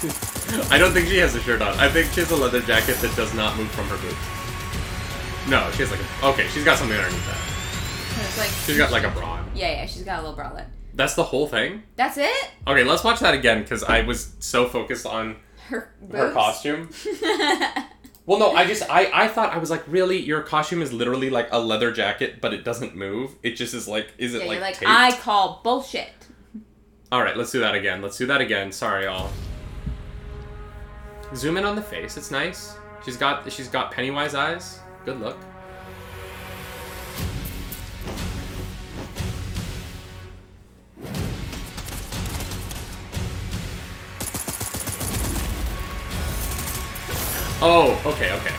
[0.70, 1.76] I don't think she has a shirt on.
[1.78, 5.50] I think she has a leather jacket that does not move from her boobs.
[5.50, 6.26] No, she has like a.
[6.28, 8.24] Okay, she's got something underneath that.
[8.24, 9.32] It's like She's got like a bra.
[9.32, 9.50] on.
[9.54, 9.86] yeah, yeah.
[9.86, 10.66] She's got a little bralette.
[10.94, 11.82] That's the whole thing?
[11.96, 12.50] That's it.
[12.66, 15.36] Okay, let's watch that again because I was so focused on
[15.70, 16.34] Her her boobs?
[16.34, 16.90] costume.
[18.26, 21.30] Well, no, I just I I thought I was like, really, your costume is literally
[21.30, 23.34] like a leather jacket, but it doesn't move.
[23.42, 24.88] It just is like, is it yeah, like you're like taped?
[24.88, 26.12] I call bullshit.
[27.10, 28.00] All right, let's do that again.
[28.02, 28.70] Let's do that again.
[28.70, 29.32] Sorry, y'all.
[31.34, 32.16] Zoom in on the face.
[32.16, 32.76] It's nice.
[33.04, 34.78] She's got she's got Pennywise eyes.
[35.04, 35.36] Good look.
[47.62, 48.54] Oh, okay, okay.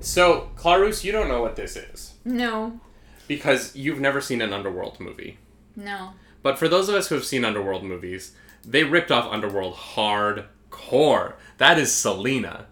[0.00, 2.80] so, Claris, you don't know what this is No,
[3.28, 5.38] because you've never seen an underworld movie.
[5.76, 6.14] no.
[6.42, 8.32] But for those of us who have seen underworld movies,
[8.64, 11.34] they ripped off Underworld hardcore.
[11.58, 12.66] That is Selena.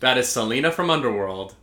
[0.00, 1.54] That is Selena from Underworld.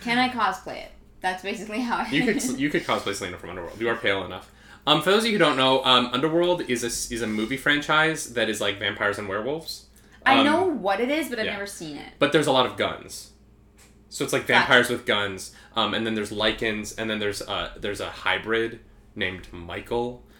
[0.00, 0.90] Can I cosplay it?
[1.20, 2.08] That's basically how I.
[2.10, 3.80] You could you could cosplay Selena from Underworld.
[3.80, 4.50] You are pale enough.
[4.86, 7.56] Um, for those of you who don't know, um, Underworld is a is a movie
[7.56, 9.86] franchise that is like vampires and werewolves.
[10.24, 11.52] I Um, know what it is, but I've yeah.
[11.52, 12.12] never seen it.
[12.18, 13.32] but there's a lot of guns.
[14.08, 14.60] So it's like Gotcha.
[14.60, 18.80] vampires with guns, um, and then there's lycans, and then there's uh, there's a hybrid
[19.14, 20.22] named Michael.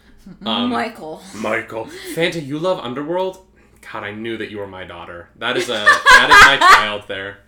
[0.45, 1.23] Um, Michael.
[1.37, 1.85] Michael.
[2.17, 3.47] Fanta, you love Underworld?
[3.93, 5.29] God, I knew that you were my daughter.
[5.37, 7.39] That is a that is my child there.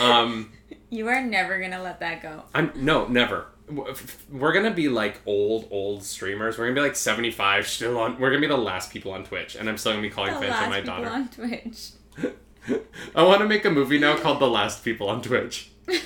[0.00, 0.52] Um,
[0.90, 2.42] You are never gonna let that go.
[2.52, 3.46] I'm no, never.
[3.68, 6.58] We're gonna be like old, old streamers.
[6.58, 8.18] We're gonna be like 75 still on.
[8.18, 10.40] We're gonna be the last people on Twitch, and I'm still gonna be calling The
[10.46, 11.08] Fanta last my daughter.
[11.08, 11.90] on Twitch.
[13.14, 15.70] I want to make a movie now called The Last People on Twitch.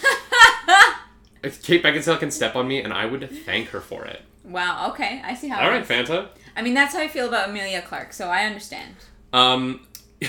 [1.41, 4.23] If Kate Beckinsale can step on me, and I would thank her for it.
[4.45, 4.91] Wow.
[4.91, 5.61] Okay, I see how.
[5.61, 5.87] All it right.
[5.87, 6.29] Fanta.
[6.57, 8.97] I mean, that's how I feel about Emilia Clarke, so I understand.
[9.33, 9.87] Um,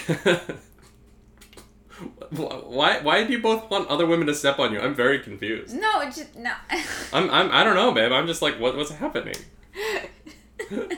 [2.32, 4.80] why why do you both want other women to step on you?
[4.80, 5.76] I'm very confused.
[5.76, 6.54] No, just no.
[7.14, 8.12] I'm, I'm I don't know, babe.
[8.12, 9.36] I'm just like, what what's happening?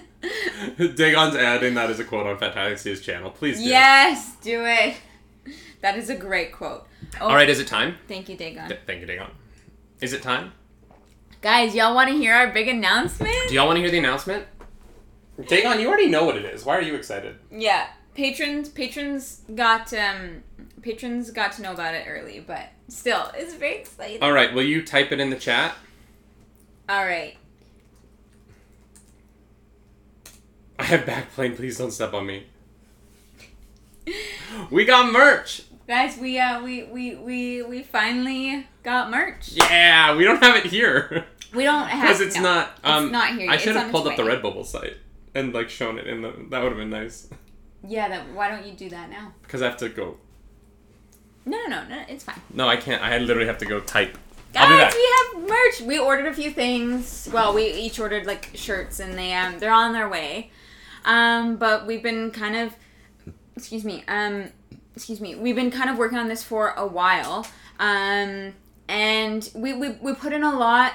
[0.78, 3.32] Dagon's adding that as a quote on Fantastica's channel.
[3.32, 3.66] Please do.
[3.66, 4.96] yes, do it.
[5.82, 6.86] That is a great quote.
[7.20, 7.96] Oh, All right, is it time?
[8.08, 8.68] Thank you, Dagon.
[8.68, 9.32] Th- thank you, Dagon.
[10.00, 10.54] Is it time?
[11.42, 13.36] Guys, y'all want to hear our big announcement?
[13.48, 14.46] Do y'all want to hear the announcement?
[15.48, 16.64] Dagon, you already know what it is.
[16.64, 17.38] Why are you excited?
[17.52, 20.44] Yeah, patrons patrons got um
[20.82, 24.22] patrons got to know about it early, but still, it's very exciting.
[24.22, 25.76] All right, will you type it in the chat?
[26.90, 27.38] All right.
[30.80, 31.56] I have backplane.
[31.56, 32.48] Please don't step on me.
[34.70, 35.64] We got merch.
[35.88, 39.52] Guys, we uh we we we we finally got merch.
[39.54, 42.80] Yeah, we don't have it here We don't have because it's no, not.
[42.84, 43.50] Um, it's not here.
[43.50, 44.24] I should have pulled up the.
[44.24, 44.98] Redbubble site
[45.36, 46.34] and like shown it in the.
[46.50, 47.28] That would have been nice
[47.86, 49.34] Yeah, that why don't you do that now?
[49.42, 50.18] because I have to go.
[51.46, 52.40] No, no, no, no, it's fine.
[52.54, 53.02] No, I can't.
[53.02, 54.18] I literally have to go type.
[54.54, 55.82] Guys, we have merch.
[55.82, 57.30] We ordered a few things.
[57.32, 60.52] Well, we each ordered like shirts, and they um they're on their way.
[61.06, 62.76] Um, but we've been kind of,
[63.56, 64.50] excuse me, um,
[64.96, 67.48] excuse me, we've been kind of working on this for a while.
[67.80, 68.54] Um,
[68.88, 70.94] and we we we put in a lot.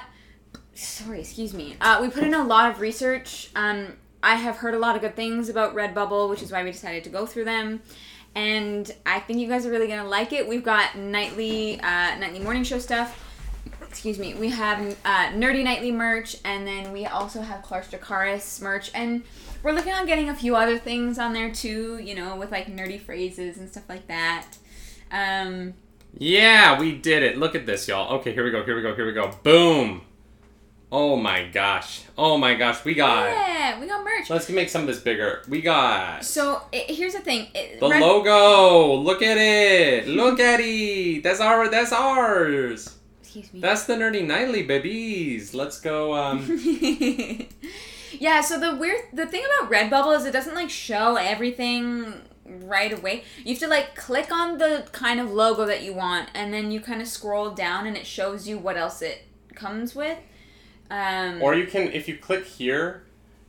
[0.75, 1.75] Sorry, excuse me.
[1.81, 3.49] Uh, we put in a lot of research.
[3.55, 6.71] Um, I have heard a lot of good things about Redbubble, which is why we
[6.71, 7.81] decided to go through them.
[8.37, 10.47] And I think you guys are really gonna like it.
[10.47, 13.23] We've got nightly, uh, nightly morning show stuff
[13.97, 18.61] excuse me, we have uh, Nerdy Nightly merch, and then we also have Claris Dracaris
[18.61, 19.23] merch, and
[19.63, 22.67] we're looking on getting a few other things on there too, you know, with like
[22.67, 24.47] nerdy phrases and stuff like that.
[25.11, 25.73] Um,
[26.15, 27.37] Yeah, we did it.
[27.37, 28.17] Look at this, y'all.
[28.19, 28.63] Okay, here we go.
[28.63, 28.95] Here we go.
[28.95, 29.31] Here we go.
[29.43, 30.01] Boom.
[30.91, 32.03] Oh my gosh.
[32.17, 32.85] Oh my gosh.
[32.85, 33.25] We got.
[33.25, 34.29] yeah, we got merch.
[34.29, 35.43] Let's make some of this bigger.
[35.49, 37.47] We got So i here's the thing.
[37.53, 38.95] It, the logo.
[38.95, 40.07] Look at it.
[40.21, 41.23] Look at it.
[41.23, 41.69] That's our.
[41.69, 42.95] That's ours.
[43.21, 43.59] Excuse me.
[43.59, 45.53] That's the nerdy nightly babies.
[45.53, 46.13] Let's go.
[46.13, 46.45] Um.
[48.13, 48.39] yeah.
[48.39, 52.13] So the weird, the thing about Redbubble is it doesn't like show everything
[52.45, 53.25] right away.
[53.43, 56.71] You have to like click on the kind of logo that you want, and then
[56.71, 60.17] you kind of scroll down, and it shows you what else it comes with.
[60.89, 63.03] Um, Or you can, if you click here,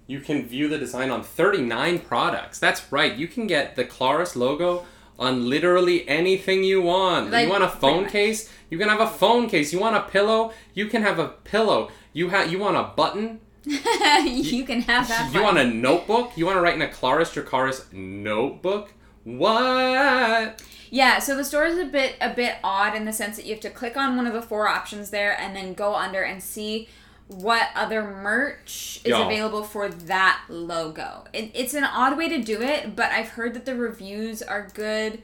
[0.07, 2.59] you can view the design on 39 products.
[2.59, 3.15] That's right.
[3.15, 4.87] You can get the Claris logo
[5.19, 7.31] on literally anything you want.
[7.31, 8.51] Like, you want a phone case?
[8.71, 9.73] You can have a phone case.
[9.73, 10.53] You want a pillow?
[10.75, 11.91] You can have a pillow.
[12.13, 13.41] You have you want a button?
[13.65, 15.27] you can have that.
[15.27, 15.43] You fun.
[15.43, 16.33] want a notebook?
[16.37, 18.93] You want to write in a Claris Dracaris notebook?
[19.25, 20.63] What?
[20.91, 23.53] Yeah, so the store is a bit a bit odd in the sense that you
[23.53, 26.43] have to click on one of the four options there and then go under and
[26.43, 26.89] see
[27.29, 29.27] what other merch is Y'all.
[29.27, 31.25] available for that logo.
[31.33, 34.69] It, it's an odd way to do it, but I've heard that the reviews are
[34.75, 35.23] good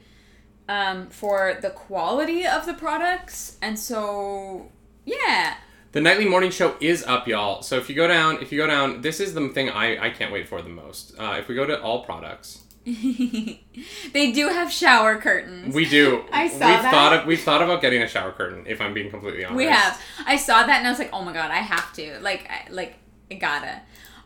[0.69, 4.71] um, for the quality of the products, and so
[5.05, 5.55] yeah.
[5.91, 7.61] The nightly morning show is up, y'all.
[7.61, 10.09] So if you go down, if you go down, this is the thing I, I
[10.09, 11.17] can't wait for the most.
[11.17, 12.64] Uh, if we go to all products,
[14.13, 15.73] they do have shower curtains.
[15.73, 16.23] we do.
[16.31, 16.91] I saw we've that.
[16.91, 18.63] thought of we've thought about getting a shower curtain.
[18.67, 19.99] If I'm being completely honest, We have.
[20.25, 22.19] I saw that and I was like, oh my god, I have to.
[22.21, 22.95] Like, I, like,
[23.31, 23.81] I gotta.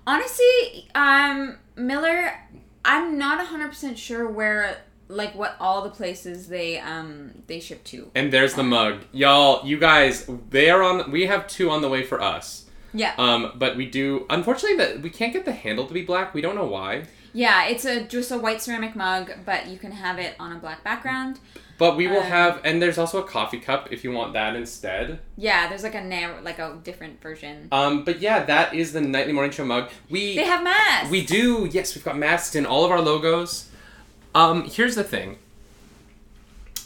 [0.06, 2.34] Honestly, um, Miller,
[2.84, 7.84] I'm not hundred percent sure where, like, what all the places they um they ship
[7.86, 8.12] to.
[8.16, 9.66] And there's the mug, y'all.
[9.66, 11.12] You guys, they are on.
[11.12, 12.66] We have two on the way for us.
[12.92, 14.26] Yeah, Um, but we do.
[14.32, 16.34] Unfortunately, that we can't get the handle to be black.
[16.34, 17.04] We don't know why.
[17.34, 17.68] Yeah.
[17.68, 20.84] It's a just a white ceramic mug, but you can have it on a black
[20.84, 21.40] background.
[21.78, 24.54] But we will Um, have, and there's also a coffee cup if you want that
[24.56, 25.20] instead.
[25.38, 27.70] Yeah, there's like a narrow, like a different version.
[27.72, 29.90] Um, but yeah, that is the nightly morning show mug.
[30.10, 31.10] We They have masks.
[31.10, 31.70] we do.
[31.72, 33.70] Yes, we've got masks in all of our logos.
[34.36, 35.38] Um, here's the thing.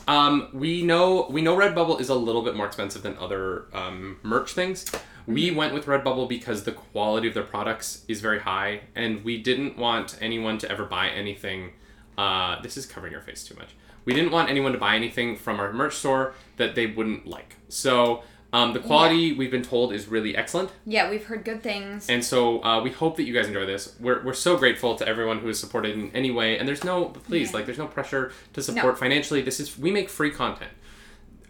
[0.07, 4.17] Um, we know we know Redbubble is a little bit more expensive than other um,
[4.21, 4.85] merch things.
[5.25, 9.41] We went with Redbubble because the quality of their products is very high, and we
[9.41, 11.71] didn't want anyone to ever buy anything.
[12.17, 13.69] Uh, this is covering your face too much.
[14.05, 17.55] We didn't want anyone to buy anything from our merch store that they wouldn't like.
[17.69, 20.71] So um, the quality we've been told is really excellent.
[20.85, 22.09] Yeah, we've heard good things.
[22.09, 23.95] And so uh, we hope that you guys enjoy this.
[24.01, 26.59] We're, we're so grateful to everyone who has supported in any way.
[26.59, 27.57] And there's no, please, Yeah.
[27.57, 28.99] like, there's no pressure to support No.
[28.99, 29.41] financially.
[29.41, 30.71] This is, we make free content.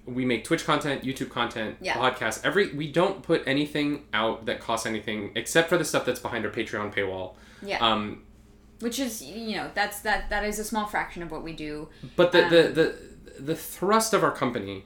[0.06, 1.94] We make Twitch content, YouTube content, Yeah.
[1.96, 2.42] podcasts.
[2.44, 6.46] Every, we don't put anything out that costs anything except for the stuff that's behind
[6.46, 7.36] our Patreon paywall.
[7.62, 8.24] yeah, Um,
[8.82, 11.88] which is you know that's that that is a small fraction of what we do.
[12.18, 12.64] but the, Um, the,
[13.36, 14.84] the, the thrust of our company,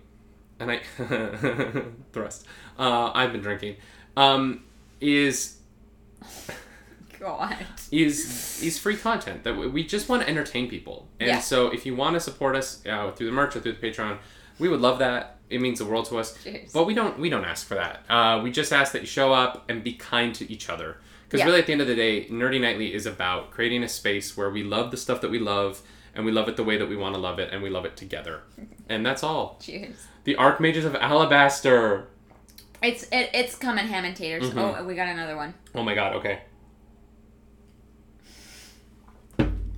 [0.60, 0.82] and I,
[2.14, 2.46] thrust,
[2.78, 3.78] uh, I've been drinking,
[4.16, 4.64] um,
[5.02, 5.58] is
[7.20, 7.56] God.
[7.92, 11.40] is is free content that we- just want to entertain people and Yeah.
[11.40, 14.18] so if you want to support us uh, through the merch or through the patreon
[14.60, 16.72] we would love that it means the world to us Cheers.
[16.74, 19.32] but we don't we don't ask for that uh, we just ask that you show
[19.34, 21.46] up and be kind to each other because Yeah.
[21.46, 24.50] really at the end of the day nerdy nightly is about creating a space where
[24.50, 25.82] we love the stuff that we love
[26.16, 27.86] and we love it the way that we want to love it and we love
[27.86, 28.42] it together
[28.90, 29.96] and that's all Cheers.
[30.26, 32.08] the archmages of alabaster
[32.84, 34.52] It's it, it's coming, ham and taters.
[34.52, 34.80] Mhm.
[34.80, 35.54] Oh, we got another one.
[35.76, 36.42] oh my god okay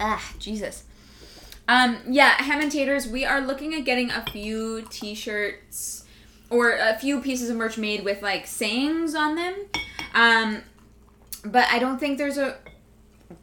[0.02, 0.86] Ah, Jesus.
[1.70, 2.36] Um, yeah,
[2.70, 3.08] taters.
[3.08, 6.04] We are looking at getting a few T-shirts
[6.50, 9.54] or a few pieces of merch made with like sayings on them.
[10.16, 10.64] Um,
[11.46, 12.58] but I don't think there's a.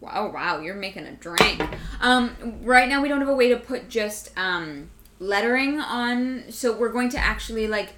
[0.01, 1.63] Wow, wow, you're making a drink.
[2.01, 6.77] Um, right now we don't have a way to put just um lettering on, so
[6.77, 7.95] we're going to actually like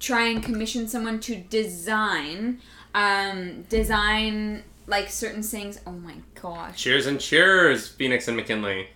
[0.00, 2.58] try and commission someone to design
[2.94, 5.78] um design like certain things.
[5.86, 6.82] Oh my gosh.
[6.82, 8.86] cheers and cheers phoenix and mckinley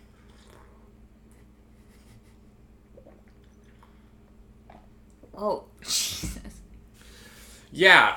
[5.37, 6.39] Oh, Jesus.
[7.73, 8.17] Yeah.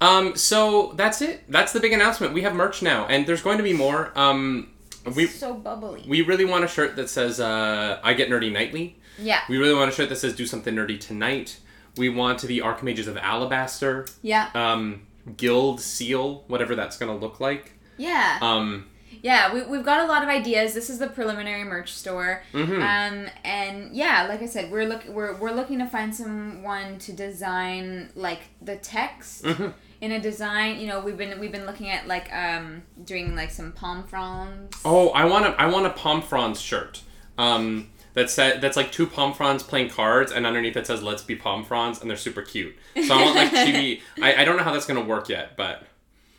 [0.00, 1.44] Um, so that's it.
[1.50, 2.32] That's the big announcement.
[2.32, 4.12] We have merch now, and there's going to be more.
[4.16, 4.70] Um,
[5.16, 6.04] we so bubbly.
[6.06, 9.40] we really want a shirt that says uh, "I get nerdy nightly." Yeah.
[9.48, 11.58] We really want a shirt that says "Do something nerdy tonight."
[11.96, 14.50] We want the Archmages of Alabaster, Yeah.
[14.54, 15.06] um,
[15.36, 17.72] Guild Seal, whatever that's gonna look like.
[17.96, 18.38] Yeah.
[18.40, 18.86] Um,
[19.22, 20.74] yeah, we, we've got a lot of ideas.
[20.74, 22.42] This is the preliminary merch store.
[22.52, 22.76] mhm.
[22.82, 27.12] Um, and yeah, like I said, we're look we're, we're looking to find someone to
[27.12, 29.72] design like the text Mhm.
[30.00, 30.80] in a design.
[30.80, 34.76] You know, we've been we've been looking at like um doing like some palm fronds.
[34.84, 37.02] Oh, I want a I want a palm fronds shirt.
[37.36, 41.22] Um, that's that, that's like two palm fronds playing cards, and underneath it says "Let's
[41.22, 42.74] be palm fronds," and they're super cute.
[43.06, 44.00] So I want like chibi.
[44.20, 45.84] I, I don't know how that's gonna work yet, but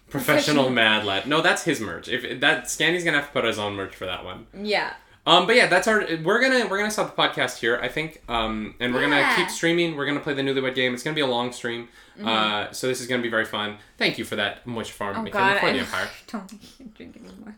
[0.10, 0.70] professional Professional.
[0.70, 1.28] mad lad.
[1.28, 2.08] No, that's his merch.
[2.10, 4.48] If that Scandy's gonna have to put his own merch for that one.
[4.60, 4.94] Yeah.
[5.28, 6.00] Um, but yeah, that's our.
[6.24, 8.22] We're gonna we're gonna stop the podcast here, I think.
[8.28, 9.96] Um, and we're gonna keep streaming.
[9.96, 10.94] We're gonna play the Newlywed Game.
[10.94, 11.88] It's gonna be a long stream.
[12.24, 13.78] Uh, so this is gonna be very fun.
[13.98, 16.10] Thank you for that, Moist Farm Oh God, I the Empire.
[16.32, 16.48] don't
[16.96, 17.56] drink anymore.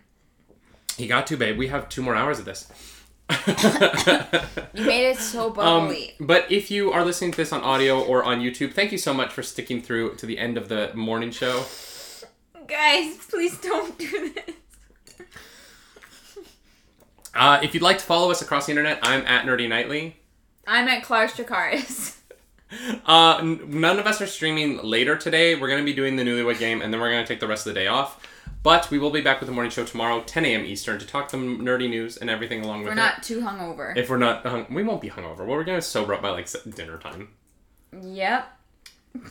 [0.97, 1.57] You got to, babe.
[1.57, 2.67] We have two more hours of this.
[4.73, 6.13] You made it so um, bubbly.
[6.19, 9.13] but if you are listening to this on audio or on YouTube, thank you so
[9.13, 11.63] much for sticking through to the end of the morning show.
[12.71, 15.25] Guys, please don't do this.
[17.35, 20.15] Uh, if you'd like to follow us across the internet, I'm at Nerdy Nightly.
[20.65, 22.17] I'm at Claris Dracaris.
[23.05, 25.55] Uh, n- none of us are streaming later today.
[25.55, 27.47] We're going to be doing the Newlywed Game, and then we're going to take the
[27.47, 28.25] rest of the day off.
[28.63, 30.63] But we will be back with the morning show tomorrow, 10 a.m.
[30.63, 32.91] Eastern, to talk some nerdy news and everything along with it.
[32.91, 32.95] We're it.
[32.95, 33.97] not too hungover.
[33.97, 35.39] If we're not, hung- we won't be hungover.
[35.39, 37.27] Well, we're going to sober up by like s- dinner time.
[38.01, 38.47] Yep.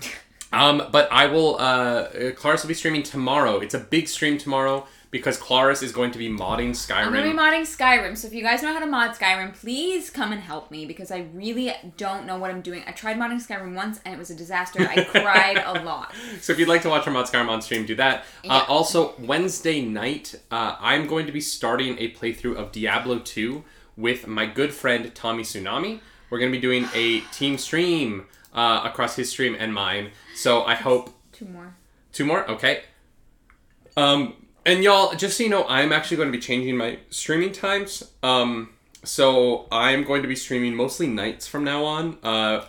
[0.53, 1.59] Um, but I will.
[1.59, 3.59] Uh, Claris will be streaming tomorrow.
[3.59, 7.07] It's a big stream tomorrow because Claris is going to be modding Skyrim.
[7.07, 10.09] I'm gonna be modding Skyrim, so if you guys know how to mod Skyrim, please
[10.09, 12.83] come and help me because I really don't know what I'm doing.
[12.87, 14.81] I tried modding Skyrim once and it was a disaster.
[14.89, 16.15] I cried a lot.
[16.41, 18.25] So if you'd like to watch our mod Skyrim on stream, do that.
[18.45, 18.59] Yeah.
[18.59, 23.65] Uh, also, Wednesday night, uh, I'm going to be starting a playthrough of Diablo 2
[23.97, 26.01] with my good friend Tommy Tsunami.
[26.31, 30.11] We're going to be doing a team stream uh, across his stream and mine.
[30.35, 31.75] So I hope Two more.
[32.13, 32.49] Two more?
[32.51, 32.83] Okay.
[33.97, 34.35] Um,
[34.67, 38.11] and y'all, just so you know, I'm actually going to be changing my streaming times.
[38.23, 38.71] Um,
[39.05, 42.19] so I'm going to be streaming mostly nights from now on.
[42.23, 42.67] Uh,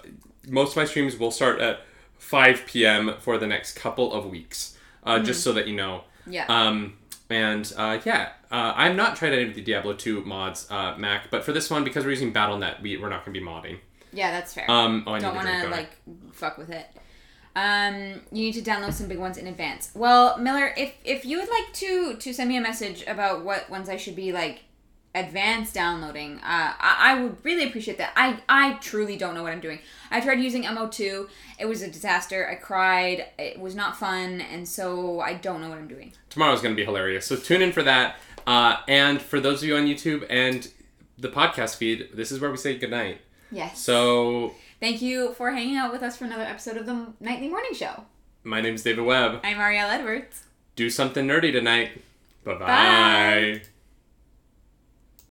[0.47, 1.81] most of my streams will start at
[2.17, 3.15] 5 p.m.
[3.19, 6.03] for the next couple of weeks, uh, just so that you know.
[6.25, 6.45] Yeah.
[6.47, 6.97] Um,
[7.29, 11.29] And uh, yeah, uh, I'm not tried any of the Diablo 2 mods, uh, Mac,
[11.31, 13.79] but for this one, because we're using BattleNet, we, we're not going to be modding.
[14.13, 14.69] Yeah, that's fair.
[14.69, 15.89] Um, oh, I don't want to like
[16.33, 16.87] fuck with it.
[17.55, 19.91] Um, you need to download some big ones in advance.
[19.93, 23.69] Well, Miller, if if you would like to to send me a message about what
[23.69, 24.63] ones I should be like
[25.13, 28.13] advanced downloading, uh, I, I would really appreciate that.
[28.15, 29.79] I I truly don't know what I'm doing.
[30.09, 31.27] I tried using MO2.
[31.59, 32.47] It was a disaster.
[32.49, 33.25] I cried.
[33.37, 36.13] It was not fun, and so I don't know what I'm doing.
[36.29, 37.25] Tomorrow's going to be hilarious.
[37.25, 38.15] So tune in for that.
[38.47, 40.71] Uh, and for those of you on YouTube and
[41.17, 43.19] the podcast feed, this is where we say goodnight.
[43.51, 43.79] Yes.
[43.79, 47.73] So Thank you for hanging out with us for another episode of the Nightly Morning
[47.73, 48.05] Show.
[48.43, 49.41] my name's David Webb.
[49.43, 50.43] I'm Ariel Edwards.
[50.75, 52.01] Do something nerdy tonight.
[52.43, 52.65] Bye-bye.
[52.65, 53.61] Bye.